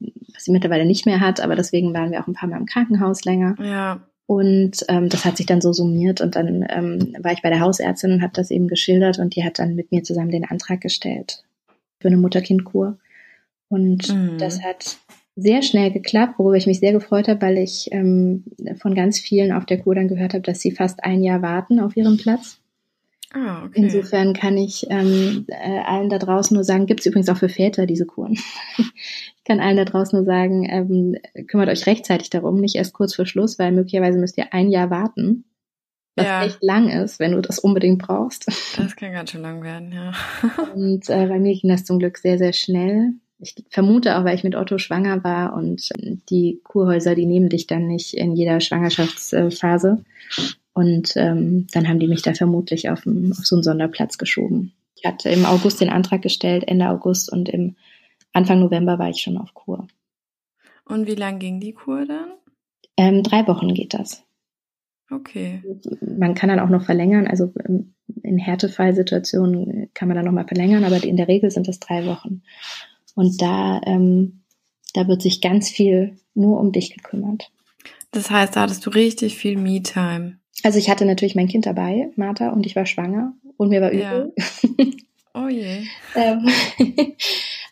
was 0.00 0.44
sie 0.44 0.52
mittlerweile 0.52 0.84
nicht 0.84 1.06
mehr 1.06 1.20
hat, 1.20 1.40
aber 1.40 1.56
deswegen 1.56 1.94
waren 1.94 2.10
wir 2.10 2.20
auch 2.20 2.26
ein 2.26 2.34
paar 2.34 2.50
Mal 2.50 2.58
im 2.58 2.66
Krankenhaus 2.66 3.24
länger. 3.24 3.54
Ja. 3.58 4.02
Und 4.30 4.84
ähm, 4.86 5.08
das 5.08 5.24
hat 5.24 5.38
sich 5.38 5.46
dann 5.46 5.60
so 5.60 5.72
summiert 5.72 6.20
und 6.20 6.36
dann 6.36 6.64
ähm, 6.70 7.16
war 7.18 7.32
ich 7.32 7.42
bei 7.42 7.50
der 7.50 7.58
Hausärztin 7.58 8.12
und 8.12 8.22
habe 8.22 8.32
das 8.32 8.52
eben 8.52 8.68
geschildert 8.68 9.18
und 9.18 9.34
die 9.34 9.42
hat 9.42 9.58
dann 9.58 9.74
mit 9.74 9.90
mir 9.90 10.04
zusammen 10.04 10.30
den 10.30 10.44
Antrag 10.44 10.80
gestellt 10.80 11.42
für 11.98 12.06
eine 12.06 12.16
Mutter-Kind-Kur. 12.16 12.96
Und 13.66 14.08
mhm. 14.08 14.38
das 14.38 14.62
hat 14.62 14.98
sehr 15.34 15.62
schnell 15.62 15.90
geklappt, 15.90 16.38
worüber 16.38 16.56
ich 16.56 16.68
mich 16.68 16.78
sehr 16.78 16.92
gefreut 16.92 17.26
habe, 17.26 17.42
weil 17.42 17.58
ich 17.58 17.88
ähm, 17.90 18.44
von 18.78 18.94
ganz 18.94 19.18
vielen 19.18 19.50
auf 19.50 19.66
der 19.66 19.78
Kur 19.80 19.96
dann 19.96 20.06
gehört 20.06 20.34
habe, 20.34 20.44
dass 20.44 20.60
sie 20.60 20.70
fast 20.70 21.02
ein 21.02 21.24
Jahr 21.24 21.42
warten 21.42 21.80
auf 21.80 21.96
ihren 21.96 22.16
Platz. 22.16 22.59
Ah, 23.32 23.64
okay. 23.64 23.82
Insofern 23.82 24.34
kann 24.34 24.56
ich 24.56 24.86
ähm, 24.90 25.46
äh, 25.48 25.78
allen 25.80 26.08
da 26.08 26.18
draußen 26.18 26.54
nur 26.54 26.64
sagen, 26.64 26.86
gibt 26.86 27.00
es 27.00 27.06
übrigens 27.06 27.28
auch 27.28 27.36
für 27.36 27.48
Väter 27.48 27.86
diese 27.86 28.04
Kuren. 28.04 28.32
ich 28.78 29.44
kann 29.44 29.60
allen 29.60 29.76
da 29.76 29.84
draußen 29.84 30.18
nur 30.18 30.26
sagen, 30.26 30.68
ähm, 30.68 31.16
kümmert 31.46 31.68
euch 31.68 31.86
rechtzeitig 31.86 32.30
darum, 32.30 32.60
nicht 32.60 32.74
erst 32.74 32.92
kurz 32.92 33.14
vor 33.14 33.26
Schluss, 33.26 33.58
weil 33.58 33.70
möglicherweise 33.70 34.18
müsst 34.18 34.36
ihr 34.36 34.52
ein 34.52 34.68
Jahr 34.68 34.90
warten, 34.90 35.44
was 36.16 36.26
ja. 36.26 36.44
echt 36.44 36.60
lang 36.60 36.88
ist, 36.88 37.20
wenn 37.20 37.32
du 37.32 37.40
das 37.40 37.60
unbedingt 37.60 38.02
brauchst. 38.02 38.46
Das 38.76 38.96
kann 38.96 39.12
ganz 39.12 39.30
schön 39.30 39.42
lang 39.42 39.62
werden, 39.62 39.92
ja. 39.92 40.12
und 40.74 41.08
äh, 41.08 41.26
bei 41.26 41.38
mir 41.38 41.54
ging 41.54 41.70
das 41.70 41.84
zum 41.84 42.00
Glück 42.00 42.18
sehr, 42.18 42.36
sehr 42.36 42.52
schnell. 42.52 43.12
Ich 43.38 43.54
vermute 43.70 44.18
auch, 44.18 44.24
weil 44.24 44.34
ich 44.34 44.44
mit 44.44 44.56
Otto 44.56 44.78
schwanger 44.78 45.22
war 45.22 45.54
und 45.54 45.88
die 46.28 46.60
Kurhäuser, 46.64 47.14
die 47.14 47.26
nehmen 47.26 47.48
dich 47.48 47.66
dann 47.66 47.86
nicht 47.86 48.14
in 48.14 48.34
jeder 48.34 48.60
Schwangerschaftsphase. 48.60 50.04
Und 50.80 51.12
ähm, 51.16 51.66
dann 51.72 51.86
haben 51.86 51.98
die 51.98 52.08
mich 52.08 52.22
da 52.22 52.32
vermutlich 52.32 52.88
auf, 52.88 53.00
auf 53.06 53.44
so 53.44 53.56
einen 53.56 53.62
Sonderplatz 53.62 54.16
geschoben. 54.16 54.72
Ich 54.96 55.04
hatte 55.04 55.28
im 55.28 55.44
August 55.44 55.82
den 55.82 55.90
Antrag 55.90 56.22
gestellt, 56.22 56.64
Ende 56.66 56.88
August 56.88 57.30
und 57.30 57.50
im 57.50 57.76
Anfang 58.32 58.60
November 58.60 58.98
war 58.98 59.10
ich 59.10 59.20
schon 59.20 59.36
auf 59.36 59.52
Kur. 59.52 59.86
Und 60.86 61.06
wie 61.06 61.16
lang 61.16 61.38
ging 61.38 61.60
die 61.60 61.74
Kur 61.74 62.06
dann? 62.06 62.32
Ähm, 62.96 63.22
drei 63.22 63.46
Wochen 63.46 63.74
geht 63.74 63.92
das. 63.92 64.24
Okay. 65.10 65.62
Man 66.00 66.34
kann 66.34 66.48
dann 66.48 66.60
auch 66.60 66.70
noch 66.70 66.84
verlängern, 66.84 67.26
also 67.26 67.52
ähm, 67.68 67.92
in 68.22 68.38
Härtefallsituationen 68.38 69.90
kann 69.92 70.08
man 70.08 70.16
dann 70.16 70.24
nochmal 70.24 70.48
verlängern, 70.48 70.84
aber 70.84 71.04
in 71.04 71.18
der 71.18 71.28
Regel 71.28 71.50
sind 71.50 71.68
das 71.68 71.78
drei 71.78 72.06
Wochen. 72.06 72.40
Und 73.14 73.42
da, 73.42 73.82
ähm, 73.84 74.44
da 74.94 75.06
wird 75.08 75.20
sich 75.20 75.42
ganz 75.42 75.68
viel 75.68 76.16
nur 76.32 76.58
um 76.58 76.72
dich 76.72 76.94
gekümmert. 76.94 77.50
Das 78.12 78.30
heißt, 78.30 78.56
da 78.56 78.62
hattest 78.62 78.86
du 78.86 78.90
richtig 78.90 79.36
viel 79.36 79.58
Me-Time. 79.58 80.40
Also 80.62 80.78
ich 80.78 80.90
hatte 80.90 81.06
natürlich 81.06 81.34
mein 81.34 81.48
Kind 81.48 81.66
dabei, 81.66 82.10
Martha, 82.16 82.50
und 82.50 82.66
ich 82.66 82.76
war 82.76 82.86
schwanger 82.86 83.34
und 83.56 83.68
mir 83.68 83.80
war 83.80 83.90
übel. 83.90 84.32
Ja. 84.36 84.86
Oh 85.34 85.48
je. 85.48 85.84
ähm, 86.14 86.48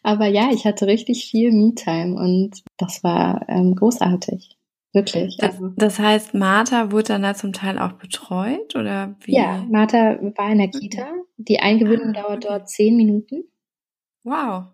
aber 0.03 0.27
ja, 0.27 0.51
ich 0.53 0.65
hatte 0.65 0.87
richtig 0.87 1.27
viel 1.31 1.53
Me-Time 1.53 2.15
und 2.15 2.63
das 2.77 3.03
war 3.03 3.45
ähm, 3.49 3.75
großartig. 3.75 4.57
Wirklich. 4.95 5.37
Das, 5.39 5.55
also, 5.55 5.69
das, 5.77 5.99
heißt, 5.99 6.35
Martha 6.35 6.91
wurde 6.93 7.09
dann 7.09 7.23
da 7.23 7.35
zum 7.35 7.53
Teil 7.53 7.79
auch 7.79 7.93
betreut 7.93 8.75
oder 8.75 9.17
wie? 9.21 9.35
Ja, 9.35 9.67
Martha 9.69 10.19
war 10.37 10.51
in 10.51 10.59
der 10.59 10.69
Kita. 10.69 11.07
Die 11.37 11.61
Eingewöhnung 11.61 12.15
ah, 12.17 12.23
dauert 12.23 12.45
dort 12.45 12.71
zehn 12.71 12.97
Minuten. 12.97 13.45
Wow. 14.25 14.65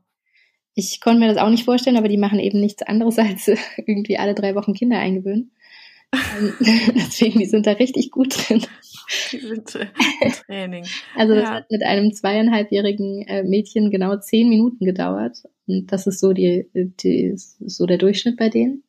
Ich 0.75 1.01
konnte 1.01 1.21
mir 1.21 1.29
das 1.29 1.43
auch 1.43 1.51
nicht 1.51 1.65
vorstellen, 1.65 1.97
aber 1.97 2.09
die 2.09 2.17
machen 2.17 2.39
eben 2.39 2.61
nichts 2.61 2.83
anderes 2.83 3.19
als 3.19 3.49
irgendwie 3.77 4.19
alle 4.19 4.35
drei 4.35 4.55
Wochen 4.55 4.73
Kinder 4.73 4.99
eingewöhnen. 4.99 5.53
Deswegen, 6.61 7.39
die 7.39 7.47
sind 7.47 7.67
da 7.67 7.73
richtig 7.73 8.11
gut 8.11 8.37
drin. 8.37 8.65
Die 9.33 9.39
sind 9.39 9.67
Training. 10.47 10.87
Also 11.17 11.35
das 11.35 11.45
ja. 11.45 11.55
hat 11.55 11.71
mit 11.71 11.83
einem 11.83 12.13
zweieinhalbjährigen 12.13 13.23
äh, 13.27 13.43
Mädchen 13.43 13.91
genau 13.91 14.17
zehn 14.17 14.49
Minuten 14.49 14.85
gedauert. 14.85 15.43
Und 15.67 15.93
das 15.93 16.07
ist 16.07 16.21
so 16.21 16.33
die, 16.33 16.69
die 16.75 17.35
so 17.37 17.87
der 17.87 17.99
Durchschnitt 17.99 18.37
bei 18.37 18.49
denen. 18.49 18.85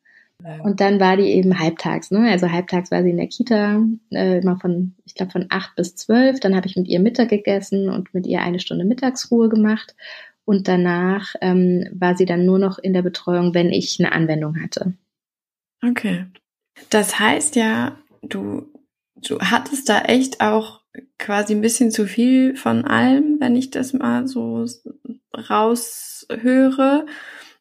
Und 0.62 0.80
dann 0.80 1.00
war 1.00 1.16
die 1.16 1.30
eben 1.30 1.58
halbtags, 1.58 2.10
ne? 2.10 2.30
Also 2.30 2.52
halbtags 2.52 2.90
war 2.90 3.02
sie 3.02 3.10
in 3.10 3.16
der 3.16 3.26
Kita, 3.26 3.82
äh, 4.10 4.38
immer 4.38 4.58
von, 4.58 4.94
ich 5.06 5.14
glaube, 5.14 5.32
von 5.32 5.46
acht 5.48 5.74
bis 5.76 5.96
zwölf. 5.96 6.40
Dann 6.40 6.54
habe 6.54 6.66
ich 6.66 6.76
mit 6.76 6.88
ihr 6.88 7.00
Mittag 7.00 7.30
gegessen 7.30 7.88
und 7.88 8.12
mit 8.12 8.26
ihr 8.26 8.42
eine 8.42 8.60
Stunde 8.60 8.84
Mittagsruhe 8.84 9.48
gemacht. 9.48 9.96
Und 10.44 10.68
danach 10.68 11.34
ähm, 11.40 11.88
war 11.92 12.16
sie 12.16 12.26
dann 12.26 12.44
nur 12.44 12.58
noch 12.58 12.78
in 12.78 12.92
der 12.92 13.02
Betreuung, 13.02 13.54
wenn 13.54 13.70
ich 13.70 13.98
eine 13.98 14.12
Anwendung 14.12 14.62
hatte. 14.62 14.92
Okay. 15.82 16.26
Das 16.90 17.18
heißt 17.18 17.56
ja, 17.56 17.98
du, 18.22 18.72
du 19.16 19.38
hattest 19.40 19.88
da 19.88 20.02
echt 20.02 20.40
auch 20.40 20.82
quasi 21.18 21.54
ein 21.54 21.60
bisschen 21.60 21.90
zu 21.90 22.06
viel 22.06 22.56
von 22.56 22.84
allem, 22.84 23.36
wenn 23.40 23.56
ich 23.56 23.70
das 23.70 23.92
mal 23.92 24.26
so 24.26 24.66
raushöre, 25.34 27.06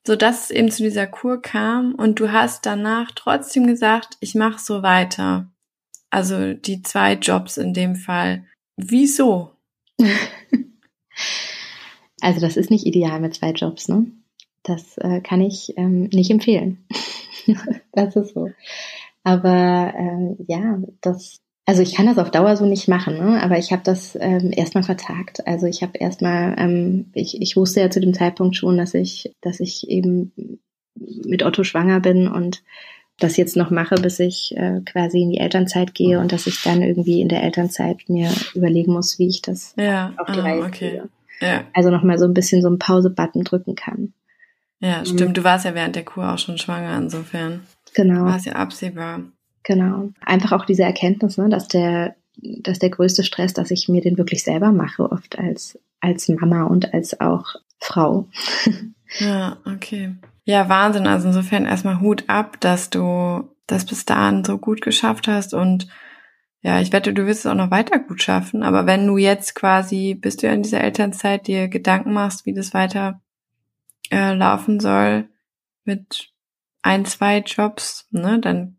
so 0.05 0.15
dass 0.15 0.45
es 0.45 0.51
eben 0.51 0.71
zu 0.71 0.83
dieser 0.83 1.07
Kur 1.07 1.41
kam 1.41 1.95
und 1.95 2.19
du 2.19 2.31
hast 2.31 2.65
danach 2.65 3.11
trotzdem 3.11 3.67
gesagt, 3.67 4.17
ich 4.19 4.35
mache 4.35 4.59
so 4.59 4.83
weiter. 4.83 5.51
Also 6.09 6.53
die 6.53 6.81
zwei 6.83 7.13
Jobs 7.13 7.57
in 7.57 7.73
dem 7.73 7.95
Fall. 7.95 8.45
Wieso? 8.77 9.51
also 12.21 12.39
das 12.39 12.57
ist 12.57 12.69
nicht 12.69 12.85
ideal 12.85 13.19
mit 13.19 13.35
zwei 13.35 13.51
Jobs, 13.51 13.87
ne? 13.87 14.05
Das 14.63 14.97
äh, 14.97 15.21
kann 15.21 15.41
ich 15.41 15.73
ähm, 15.77 16.09
nicht 16.11 16.31
empfehlen. 16.31 16.85
das 17.91 18.15
ist 18.15 18.33
so. 18.33 18.49
Aber 19.25 19.91
äh, 19.97 20.43
ja, 20.47 20.77
das, 21.01 21.41
also 21.65 21.81
ich 21.81 21.95
kann 21.95 22.05
das 22.05 22.19
auf 22.19 22.29
Dauer 22.29 22.55
so 22.55 22.65
nicht 22.67 22.87
machen, 22.87 23.17
ne? 23.17 23.41
aber 23.41 23.57
ich 23.57 23.71
habe 23.71 23.81
das 23.83 24.15
ähm, 24.21 24.51
erstmal 24.55 24.83
vertagt. 24.83 25.45
Also 25.47 25.65
ich 25.65 25.81
habe 25.81 25.97
erstmal, 25.97 26.53
ähm, 26.59 27.07
ich, 27.13 27.41
ich 27.41 27.57
wusste 27.57 27.81
ja 27.81 27.89
zu 27.89 27.99
dem 27.99 28.13
Zeitpunkt 28.13 28.55
schon, 28.55 28.77
dass 28.77 28.93
ich, 28.93 29.33
dass 29.41 29.59
ich 29.59 29.89
eben 29.89 30.31
mit 30.93 31.41
Otto 31.41 31.63
schwanger 31.63 31.99
bin 31.99 32.27
und 32.27 32.63
das 33.17 33.35
jetzt 33.35 33.57
noch 33.57 33.71
mache, 33.71 33.95
bis 33.95 34.19
ich 34.19 34.53
äh, 34.57 34.81
quasi 34.85 35.23
in 35.23 35.31
die 35.31 35.39
Elternzeit 35.39 35.95
gehe 35.95 36.19
und 36.19 36.31
dass 36.31 36.45
ich 36.45 36.61
dann 36.61 36.83
irgendwie 36.83 37.19
in 37.19 37.29
der 37.29 37.41
Elternzeit 37.41 38.07
mir 38.07 38.29
überlegen 38.53 38.93
muss, 38.93 39.17
wie 39.17 39.27
ich 39.27 39.41
das 39.41 39.73
ja, 39.75 40.13
auf 40.17 40.27
die 40.31 40.39
ah, 40.39 40.43
Reihe 40.43 40.61
okay. 40.61 40.69
kriege. 40.69 41.09
Ja. 41.41 41.63
Also 41.73 41.89
nochmal 41.89 42.19
so 42.19 42.25
ein 42.25 42.35
bisschen 42.35 42.61
so 42.61 42.67
einen 42.67 42.77
Pause-Button 42.77 43.43
drücken 43.43 43.73
kann. 43.73 44.13
Ja, 44.81 45.03
stimmt. 45.03 45.35
Du 45.35 45.43
warst 45.43 45.65
ja 45.65 45.73
während 45.73 45.95
der 45.95 46.05
Kur 46.05 46.31
auch 46.31 46.37
schon 46.37 46.59
schwanger, 46.59 46.95
insofern. 46.95 47.61
Genau. 47.95 48.25
War 48.25 48.35
es 48.35 48.45
ja 48.45 48.53
absehbar. 48.53 49.23
Genau. 49.63 50.11
Einfach 50.23 50.51
auch 50.51 50.65
diese 50.65 50.83
Erkenntnis, 50.83 51.37
ne, 51.37 51.49
dass 51.49 51.67
der, 51.67 52.15
dass 52.37 52.79
der 52.79 52.89
größte 52.91 53.23
Stress, 53.23 53.53
dass 53.53 53.71
ich 53.71 53.89
mir 53.89 54.01
den 54.01 54.17
wirklich 54.17 54.43
selber 54.43 54.71
mache, 54.71 55.11
oft 55.11 55.39
als, 55.39 55.79
als 56.01 56.29
Mama 56.29 56.63
und 56.63 56.93
als 56.93 57.19
auch 57.19 57.55
Frau. 57.79 58.29
Ja, 59.19 59.57
okay. 59.65 60.15
Ja, 60.45 60.67
Wahnsinn. 60.67 61.07
Also 61.07 61.27
insofern 61.27 61.65
erstmal 61.65 62.01
Hut 62.01 62.25
ab, 62.27 62.59
dass 62.59 62.89
du 62.89 63.47
das 63.67 63.85
bis 63.85 64.03
dahin 64.03 64.43
so 64.43 64.57
gut 64.57 64.81
geschafft 64.81 65.27
hast 65.27 65.53
und 65.53 65.87
ja, 66.61 66.81
ich 66.81 66.91
wette, 66.91 67.13
du 67.13 67.27
wirst 67.27 67.41
es 67.41 67.45
auch 67.45 67.55
noch 67.55 67.69
weiter 67.69 67.99
gut 67.99 68.23
schaffen. 68.23 68.63
Aber 68.63 68.87
wenn 68.87 69.05
du 69.05 69.17
jetzt 69.17 69.53
quasi, 69.53 70.15
bist 70.15 70.41
du 70.41 70.47
ja 70.47 70.53
in 70.53 70.63
dieser 70.63 70.81
Elternzeit, 70.81 71.45
dir 71.45 71.67
Gedanken 71.67 72.11
machst, 72.11 72.47
wie 72.47 72.53
das 72.53 72.73
weiter 72.73 73.21
äh, 74.09 74.33
laufen 74.33 74.79
soll 74.79 75.29
mit 75.83 76.33
ein, 76.85 77.05
zwei 77.05 77.39
Jobs, 77.39 78.07
ne, 78.11 78.39
dann 78.39 78.77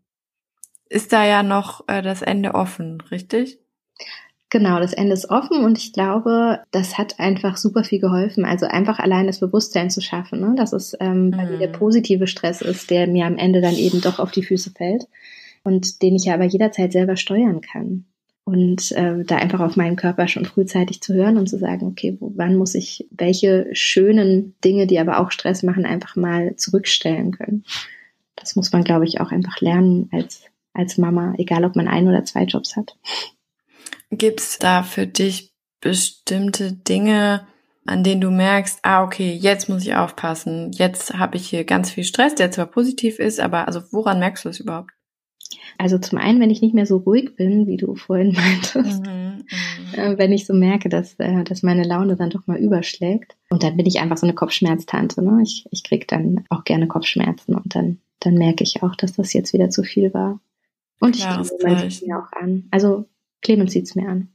ist 0.89 1.11
da 1.11 1.25
ja 1.25 1.43
noch 1.43 1.87
äh, 1.87 2.01
das 2.01 2.21
Ende 2.21 2.55
offen, 2.55 3.01
richtig? 3.11 3.59
Genau, 4.49 4.79
das 4.79 4.93
Ende 4.93 5.11
ist 5.11 5.29
offen 5.29 5.65
und 5.65 5.77
ich 5.77 5.91
glaube, 5.91 6.61
das 6.71 6.97
hat 6.97 7.19
einfach 7.19 7.57
super 7.57 7.83
viel 7.83 7.99
geholfen. 7.99 8.45
Also 8.45 8.65
einfach 8.65 8.99
allein 8.99 9.27
das 9.27 9.41
Bewusstsein 9.41 9.89
zu 9.89 9.99
schaffen, 9.99 10.39
ne? 10.39 10.53
dass 10.55 10.71
es 10.71 10.95
ähm, 11.01 11.31
mhm. 11.31 11.59
der 11.59 11.67
positive 11.67 12.27
Stress 12.27 12.61
ist, 12.61 12.89
der 12.89 13.07
mir 13.07 13.25
am 13.25 13.37
Ende 13.37 13.59
dann 13.59 13.75
eben 13.75 13.99
doch 13.99 14.19
auf 14.19 14.31
die 14.31 14.43
Füße 14.43 14.71
fällt 14.71 15.07
und 15.63 16.01
den 16.01 16.15
ich 16.15 16.23
ja 16.23 16.33
aber 16.33 16.45
jederzeit 16.45 16.93
selber 16.93 17.17
steuern 17.17 17.59
kann. 17.59 18.05
Und 18.45 18.93
äh, 18.93 19.25
da 19.25 19.35
einfach 19.35 19.59
auf 19.59 19.75
meinen 19.75 19.97
Körper 19.97 20.29
schon 20.29 20.45
frühzeitig 20.45 21.01
zu 21.01 21.13
hören 21.13 21.37
und 21.37 21.49
zu 21.49 21.57
sagen, 21.57 21.85
okay, 21.85 22.15
wo, 22.17 22.31
wann 22.37 22.55
muss 22.55 22.73
ich 22.73 23.05
welche 23.11 23.67
schönen 23.73 24.55
Dinge, 24.63 24.87
die 24.87 24.99
aber 24.99 25.19
auch 25.19 25.31
Stress 25.31 25.63
machen, 25.63 25.85
einfach 25.85 26.15
mal 26.15 26.55
zurückstellen 26.55 27.31
können 27.31 27.65
das 28.37 28.55
muss 28.55 28.71
man, 28.71 28.83
glaube 28.83 29.05
ich, 29.05 29.19
auch 29.19 29.31
einfach 29.31 29.59
lernen 29.59 30.09
als, 30.13 30.43
als 30.73 30.97
Mama, 30.97 31.33
egal 31.37 31.65
ob 31.65 31.75
man 31.75 31.87
ein 31.87 32.07
oder 32.07 32.23
zwei 32.23 32.43
Jobs 32.43 32.77
hat. 32.77 32.95
Gibt's 34.09 34.57
da 34.57 34.83
für 34.83 35.05
dich 35.05 35.53
bestimmte 35.81 36.71
Dinge, 36.71 37.45
an 37.85 38.03
denen 38.03 38.21
du 38.21 38.31
merkst, 38.31 38.79
ah, 38.83 39.03
okay, 39.03 39.33
jetzt 39.33 39.69
muss 39.69 39.83
ich 39.83 39.95
aufpassen, 39.95 40.71
jetzt 40.73 41.13
habe 41.13 41.37
ich 41.37 41.47
hier 41.47 41.63
ganz 41.63 41.91
viel 41.91 42.03
Stress, 42.03 42.35
der 42.35 42.51
zwar 42.51 42.67
positiv 42.67 43.19
ist, 43.19 43.39
aber 43.39 43.67
also 43.67 43.81
woran 43.91 44.19
merkst 44.19 44.45
du 44.45 44.49
es 44.49 44.59
überhaupt? 44.59 44.91
Also 45.77 45.99
zum 45.99 46.17
einen, 46.17 46.39
wenn 46.39 46.49
ich 46.49 46.61
nicht 46.61 46.73
mehr 46.73 46.85
so 46.85 46.97
ruhig 46.97 47.35
bin, 47.35 47.67
wie 47.67 47.77
du 47.77 47.95
vorhin 47.95 48.31
meintest, 48.35 49.05
mhm, 49.05 49.45
mhm. 49.45 49.99
äh, 49.99 50.17
wenn 50.17 50.31
ich 50.31 50.45
so 50.45 50.53
merke, 50.53 50.89
dass, 50.89 51.15
äh, 51.19 51.43
dass 51.43 51.63
meine 51.63 51.83
Laune 51.83 52.15
dann 52.15 52.29
doch 52.29 52.47
mal 52.47 52.57
überschlägt. 52.57 53.35
Und 53.49 53.63
dann 53.63 53.77
bin 53.77 53.85
ich 53.85 53.99
einfach 53.99 54.17
so 54.17 54.25
eine 54.25 54.33
Kopfschmerztante. 54.33 55.23
Ne? 55.23 55.41
Ich, 55.43 55.65
ich 55.71 55.83
krieg 55.83 56.07
dann 56.07 56.45
auch 56.49 56.63
gerne 56.63 56.87
Kopfschmerzen 56.87 57.55
und 57.55 57.75
dann 57.75 57.99
dann 58.19 58.35
merke 58.35 58.63
ich 58.63 58.83
auch, 58.83 58.95
dass 58.95 59.13
das 59.13 59.33
jetzt 59.33 59.53
wieder 59.53 59.69
zu 59.69 59.83
viel 59.83 60.13
war. 60.13 60.39
Und 60.99 61.15
ich 61.15 61.23
glaube, 61.23 61.49
man 61.61 61.77
sieht 61.77 61.91
es 61.91 62.01
mir 62.01 62.17
auch 62.17 62.31
an. 62.31 62.67
Also 62.71 63.05
Clemens 63.41 63.71
sieht 63.71 63.85
es 63.85 63.95
mir 63.95 64.09
an. 64.09 64.29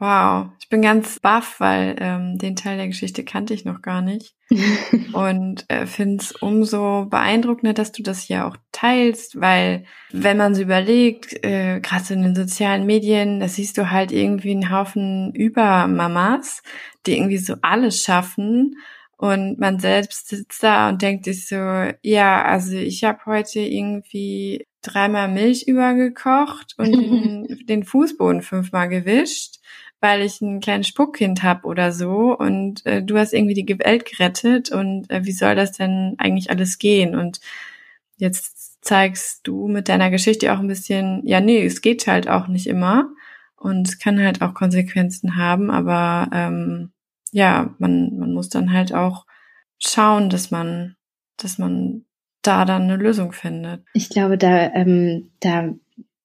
Wow, 0.00 0.50
ich 0.60 0.68
bin 0.68 0.80
ganz 0.80 1.18
baff, 1.18 1.58
weil 1.58 1.96
ähm, 1.98 2.38
den 2.38 2.54
Teil 2.54 2.76
der 2.76 2.86
Geschichte 2.86 3.24
kannte 3.24 3.52
ich 3.52 3.64
noch 3.64 3.82
gar 3.82 4.00
nicht. 4.00 4.36
und 5.12 5.64
äh, 5.68 5.86
finde 5.86 6.22
es 6.22 6.32
umso 6.32 7.06
beeindruckender, 7.06 7.74
dass 7.74 7.90
du 7.90 8.04
das 8.04 8.22
hier 8.22 8.46
auch 8.46 8.56
teilst, 8.70 9.40
weil 9.40 9.84
wenn 10.12 10.36
man 10.36 10.54
so 10.54 10.62
überlegt, 10.62 11.44
äh, 11.44 11.80
gerade 11.80 12.04
so 12.04 12.14
in 12.14 12.22
den 12.22 12.36
sozialen 12.36 12.86
Medien, 12.86 13.40
da 13.40 13.48
siehst 13.48 13.76
du 13.76 13.90
halt 13.90 14.12
irgendwie 14.12 14.52
einen 14.52 14.70
Haufen 14.70 15.34
Übermamas, 15.34 16.62
die 17.06 17.16
irgendwie 17.16 17.38
so 17.38 17.56
alles 17.62 18.00
schaffen 18.00 18.76
Und 19.18 19.58
man 19.58 19.80
selbst 19.80 20.28
sitzt 20.28 20.62
da 20.62 20.88
und 20.88 21.02
denkt 21.02 21.24
sich 21.24 21.48
so, 21.48 21.56
ja, 22.02 22.44
also 22.44 22.76
ich 22.76 23.02
habe 23.02 23.18
heute 23.26 23.58
irgendwie 23.58 24.64
dreimal 24.80 25.28
Milch 25.28 25.66
übergekocht 25.66 26.74
und 26.78 26.92
den, 26.92 27.58
den 27.66 27.82
Fußboden 27.82 28.42
fünfmal 28.42 28.88
gewischt, 28.88 29.56
weil 30.00 30.22
ich 30.22 30.40
ein 30.40 30.60
kleines 30.60 30.86
Spuckkind 30.86 31.42
habe 31.42 31.66
oder 31.66 31.90
so 31.90 32.38
und 32.38 32.86
äh, 32.86 33.02
du 33.02 33.18
hast 33.18 33.32
irgendwie 33.32 33.54
die 33.54 33.78
Welt 33.80 34.04
gerettet 34.04 34.70
und 34.70 35.10
äh, 35.10 35.24
wie 35.24 35.32
soll 35.32 35.56
das 35.56 35.72
denn 35.72 36.14
eigentlich 36.18 36.50
alles 36.50 36.78
gehen? 36.78 37.16
Und 37.16 37.40
jetzt 38.18 38.84
zeigst 38.84 39.40
du 39.48 39.66
mit 39.66 39.88
deiner 39.88 40.10
Geschichte 40.10 40.52
auch 40.52 40.60
ein 40.60 40.68
bisschen, 40.68 41.26
ja, 41.26 41.40
nee, 41.40 41.64
es 41.64 41.80
geht 41.80 42.06
halt 42.06 42.28
auch 42.28 42.46
nicht 42.46 42.68
immer 42.68 43.10
und 43.56 43.88
es 43.88 43.98
kann 43.98 44.22
halt 44.22 44.42
auch 44.42 44.54
Konsequenzen 44.54 45.34
haben, 45.34 45.72
aber 45.72 46.30
ähm, 46.32 46.92
ja, 47.32 47.74
man, 47.78 48.18
man 48.18 48.32
muss 48.32 48.48
dann 48.48 48.72
halt 48.72 48.92
auch 48.92 49.26
schauen, 49.78 50.30
dass 50.30 50.50
man, 50.50 50.96
dass 51.36 51.58
man 51.58 52.04
da 52.42 52.64
dann 52.64 52.82
eine 52.82 52.96
Lösung 52.96 53.32
findet. 53.32 53.84
Ich 53.94 54.08
glaube, 54.08 54.38
da, 54.38 54.72
ähm, 54.74 55.30
da 55.40 55.74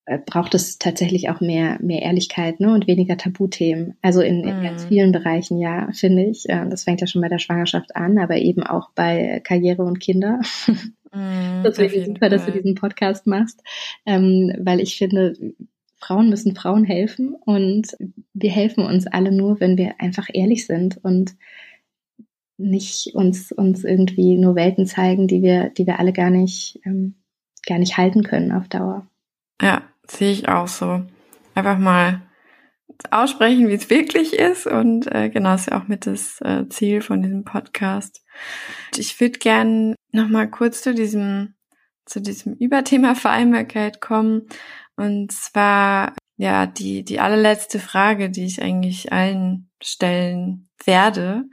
äh, 0.05 0.19
braucht 0.25 0.53
es 0.53 0.77
tatsächlich 0.79 1.29
auch 1.29 1.39
mehr, 1.39 1.77
mehr 1.81 2.01
Ehrlichkeit 2.01 2.59
ne, 2.59 2.73
und 2.73 2.87
weniger 2.87 3.17
Tabuthemen. 3.17 3.97
Also 4.01 4.21
in, 4.21 4.43
in 4.43 4.59
mm. 4.59 4.63
ganz 4.63 4.85
vielen 4.85 5.11
Bereichen, 5.11 5.57
ja, 5.57 5.89
finde 5.93 6.25
ich. 6.25 6.47
Äh, 6.49 6.67
das 6.69 6.83
fängt 6.83 7.01
ja 7.01 7.07
schon 7.07 7.21
bei 7.21 7.29
der 7.29 7.39
Schwangerschaft 7.39 7.95
an, 7.95 8.17
aber 8.17 8.37
eben 8.37 8.63
auch 8.63 8.89
bei 8.95 9.41
Karriere 9.43 9.83
und 9.83 9.99
Kinder. 9.99 10.41
Mm, 11.15 11.61
Deswegen 11.63 12.05
super, 12.05 12.21
Fall. 12.21 12.29
dass 12.31 12.45
du 12.47 12.51
diesen 12.51 12.73
Podcast 12.73 13.27
machst, 13.27 13.61
ähm, 14.03 14.51
weil 14.57 14.79
ich 14.79 14.97
finde, 14.97 15.35
Frauen 16.03 16.29
müssen 16.29 16.55
Frauen 16.55 16.83
helfen 16.83 17.33
und 17.33 17.95
wir 18.33 18.51
helfen 18.51 18.85
uns 18.85 19.07
alle 19.07 19.31
nur, 19.31 19.59
wenn 19.59 19.77
wir 19.77 19.95
einfach 19.99 20.27
ehrlich 20.31 20.65
sind 20.65 20.97
und 21.03 21.35
nicht 22.57 23.13
uns, 23.13 23.51
uns 23.51 23.83
irgendwie 23.83 24.37
nur 24.37 24.55
Welten 24.55 24.85
zeigen, 24.85 25.27
die 25.27 25.41
wir, 25.41 25.69
die 25.69 25.87
wir 25.87 25.99
alle 25.99 26.13
gar 26.13 26.29
nicht, 26.29 26.79
ähm, 26.85 27.15
gar 27.65 27.79
nicht 27.79 27.97
halten 27.97 28.23
können 28.23 28.51
auf 28.51 28.67
Dauer. 28.67 29.07
Ja, 29.61 29.83
sehe 30.07 30.31
ich 30.31 30.49
auch 30.49 30.67
so. 30.67 31.03
Einfach 31.55 31.77
mal 31.77 32.21
aussprechen, 33.09 33.69
wie 33.69 33.73
es 33.73 33.89
wirklich 33.89 34.33
ist 34.33 34.67
und 34.67 35.13
äh, 35.13 35.29
genau 35.29 35.55
ist 35.55 35.69
ja 35.69 35.81
auch 35.81 35.87
mit 35.87 36.05
das 36.05 36.39
äh, 36.41 36.67
Ziel 36.69 37.01
von 37.01 37.21
diesem 37.21 37.43
Podcast. 37.43 38.23
Ich 38.97 39.19
würde 39.19 39.39
gern 39.39 39.95
noch 40.11 40.27
mal 40.27 40.49
kurz 40.49 40.81
zu 40.81 40.93
diesem 40.93 41.55
zu 42.05 42.21
diesem 42.21 42.53
Überthema 42.53 43.15
Vereinbarkeit 43.15 44.01
kommen 44.01 44.47
und 44.95 45.31
zwar 45.31 46.15
ja 46.37 46.65
die 46.65 47.03
die 47.03 47.19
allerletzte 47.19 47.79
Frage, 47.79 48.29
die 48.29 48.45
ich 48.45 48.61
eigentlich 48.61 49.11
allen 49.11 49.69
stellen 49.81 50.69
werde. 50.85 51.45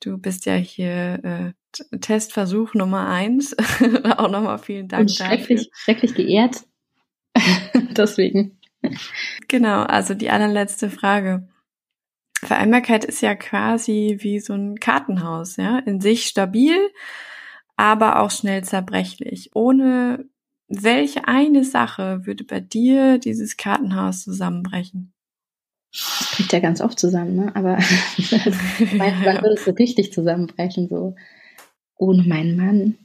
Du 0.00 0.16
bist 0.16 0.46
ja 0.46 0.54
hier 0.54 1.20
äh, 1.24 1.52
Testversuch 2.00 2.74
Nummer 2.74 3.08
eins. 3.08 3.56
auch 4.16 4.30
nochmal 4.30 4.58
vielen 4.58 4.88
Dank. 4.88 5.02
Und 5.02 5.10
schrecklich, 5.10 5.70
dafür. 5.70 5.72
schrecklich 5.74 6.14
geehrt. 6.14 6.64
Deswegen. 7.96 8.58
Genau, 9.48 9.82
also 9.82 10.14
die 10.14 10.30
allerletzte 10.30 10.90
Frage. 10.90 11.48
Vereinbarkeit 12.42 13.04
ist 13.04 13.20
ja 13.20 13.34
quasi 13.34 14.16
wie 14.20 14.40
so 14.40 14.54
ein 14.54 14.80
Kartenhaus, 14.80 15.56
ja, 15.56 15.78
in 15.80 16.00
sich 16.00 16.24
stabil, 16.26 16.78
aber 17.80 18.20
auch 18.20 18.30
schnell 18.30 18.62
zerbrechlich. 18.62 19.50
Ohne 19.54 20.26
welche 20.68 21.26
eine 21.26 21.64
Sache 21.64 22.26
würde 22.26 22.44
bei 22.44 22.60
dir 22.60 23.18
dieses 23.18 23.56
Kartenhaus 23.56 24.22
zusammenbrechen? 24.22 25.14
Das 25.92 26.32
bricht 26.36 26.52
ja 26.52 26.60
ganz 26.60 26.82
oft 26.82 26.98
zusammen, 26.98 27.34
ne? 27.34 27.56
Aber 27.56 27.78
wann 28.98 29.24
würde 29.42 29.54
es 29.54 29.64
so 29.64 29.72
richtig 29.72 30.12
zusammenbrechen? 30.12 30.88
So 30.88 31.16
ohne 31.96 32.22
meinen 32.22 32.56
Mann, 32.56 32.98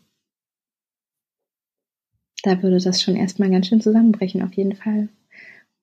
da 2.44 2.62
würde 2.62 2.78
das 2.80 3.02
schon 3.02 3.16
erstmal 3.16 3.50
ganz 3.50 3.68
schön 3.68 3.82
zusammenbrechen, 3.82 4.44
auf 4.44 4.54
jeden 4.54 4.76
Fall. 4.76 5.08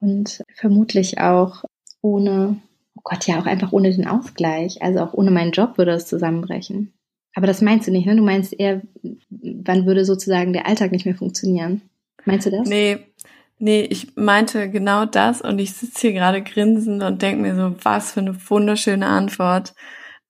Und 0.01 0.45
vermutlich 0.55 1.19
auch 1.19 1.65
ohne, 2.03 2.61
oh 2.95 3.01
Gott, 3.03 3.27
ja, 3.27 3.41
auch 3.41 3.47
einfach 3.47 3.73
ohne 3.73 3.91
den 3.91 4.07
Ausgleich. 4.07 4.83
Also 4.83 5.01
auch 5.01 5.15
ohne 5.15 5.31
meinen 5.31 5.53
Job 5.53 5.79
würde 5.79 5.93
es 5.93 6.07
zusammenbrechen. 6.07 6.93
Aber 7.35 7.47
das 7.47 7.63
meinst 7.63 7.87
du 7.87 7.93
nicht, 7.93 8.07
ne? 8.07 8.17
Du 8.17 8.23
meinst 8.23 8.59
eher, 8.59 8.83
wann 9.31 9.87
würde 9.87 10.05
sozusagen 10.05 10.53
der 10.53 10.67
Alltag 10.67 10.93
nicht 10.93 11.07
mehr 11.07 11.15
funktionieren? 11.15 11.83
Meinst 12.25 12.47
du 12.47 12.51
das? 12.51 12.69
Nee, 12.69 12.99
nee, 13.59 13.83
ich 13.83 14.17
meinte 14.17 14.71
genau 14.71 15.07
das 15.07 15.41
und 15.41 15.59
ich 15.59 15.73
sitze 15.73 16.09
hier 16.09 16.13
gerade 16.13 16.43
grinsend 16.43 17.03
und 17.03 17.23
denke 17.23 17.43
mir 17.43 17.55
so, 17.55 17.75
was 17.83 18.13
für 18.13 18.21
eine 18.21 18.37
wunderschöne 18.49 19.07
Antwort. 19.07 19.75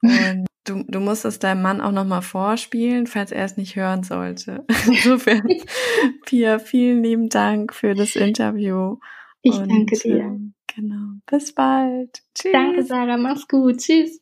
Und 0.02 0.46
Du, 0.64 0.84
du 0.86 1.00
musst 1.00 1.24
es 1.24 1.40
deinem 1.40 1.62
Mann 1.62 1.80
auch 1.80 1.90
nochmal 1.90 2.22
vorspielen, 2.22 3.08
falls 3.08 3.32
er 3.32 3.44
es 3.44 3.56
nicht 3.56 3.74
hören 3.74 4.04
sollte. 4.04 4.64
Insofern, 4.86 5.42
Pia, 6.24 6.60
vielen 6.60 7.02
lieben 7.02 7.28
Dank 7.28 7.74
für 7.74 7.94
das 7.94 8.14
Interview. 8.14 8.98
Ich 9.42 9.58
Und, 9.58 9.68
danke 9.68 9.98
dir. 9.98 10.18
Äh, 10.18 10.38
genau. 10.74 11.14
Bis 11.26 11.52
bald. 11.52 12.22
Tschüss. 12.34 12.52
Danke, 12.52 12.84
Sarah. 12.84 13.16
Mach's 13.16 13.48
gut. 13.48 13.78
Tschüss. 13.78 14.21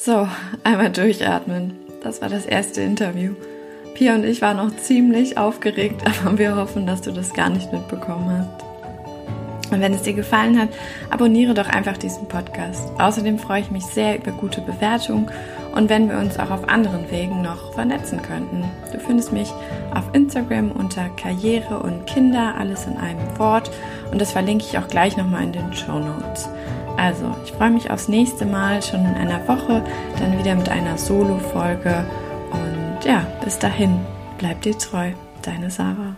So, 0.00 0.28
einmal 0.62 0.92
durchatmen. 0.92 1.72
Das 2.04 2.22
war 2.22 2.28
das 2.28 2.46
erste 2.46 2.82
Interview. 2.82 3.32
Pia 3.96 4.14
und 4.14 4.24
ich 4.24 4.40
waren 4.40 4.58
noch 4.58 4.76
ziemlich 4.76 5.36
aufgeregt, 5.36 6.04
aber 6.24 6.38
wir 6.38 6.54
hoffen, 6.54 6.86
dass 6.86 7.02
du 7.02 7.10
das 7.10 7.34
gar 7.34 7.50
nicht 7.50 7.72
mitbekommen 7.72 8.30
hast. 8.30 9.72
Und 9.72 9.80
wenn 9.80 9.92
es 9.92 10.02
dir 10.02 10.12
gefallen 10.12 10.56
hat, 10.56 10.68
abonniere 11.10 11.52
doch 11.52 11.68
einfach 11.68 11.96
diesen 11.96 12.28
Podcast. 12.28 12.92
Außerdem 13.00 13.40
freue 13.40 13.60
ich 13.60 13.72
mich 13.72 13.84
sehr 13.86 14.16
über 14.16 14.30
gute 14.30 14.60
Bewertungen 14.60 15.28
und 15.74 15.88
wenn 15.88 16.08
wir 16.08 16.18
uns 16.18 16.38
auch 16.38 16.52
auf 16.52 16.68
anderen 16.68 17.10
Wegen 17.10 17.42
noch 17.42 17.74
vernetzen 17.74 18.22
könnten. 18.22 18.64
Du 18.92 19.00
findest 19.00 19.32
mich 19.32 19.52
auf 19.92 20.04
Instagram 20.12 20.70
unter 20.70 21.08
Karriere 21.20 21.80
und 21.80 22.06
Kinder, 22.06 22.54
alles 22.56 22.86
in 22.86 22.96
einem 22.98 23.36
Wort 23.36 23.72
und 24.12 24.20
das 24.20 24.30
verlinke 24.30 24.64
ich 24.64 24.78
auch 24.78 24.86
gleich 24.86 25.16
nochmal 25.16 25.42
in 25.42 25.52
den 25.52 25.74
Show 25.74 25.98
Notes. 25.98 26.48
Also, 26.98 27.32
ich 27.44 27.52
freue 27.52 27.70
mich 27.70 27.92
aufs 27.92 28.08
nächste 28.08 28.44
Mal, 28.44 28.82
schon 28.82 29.00
in 29.06 29.14
einer 29.14 29.46
Woche, 29.46 29.84
dann 30.18 30.36
wieder 30.36 30.56
mit 30.56 30.68
einer 30.68 30.98
Solo-Folge 30.98 32.04
und 32.50 33.04
ja, 33.04 33.24
bis 33.44 33.56
dahin, 33.56 34.00
bleib 34.36 34.62
dir 34.62 34.76
treu, 34.76 35.12
deine 35.42 35.70
Sarah. 35.70 36.16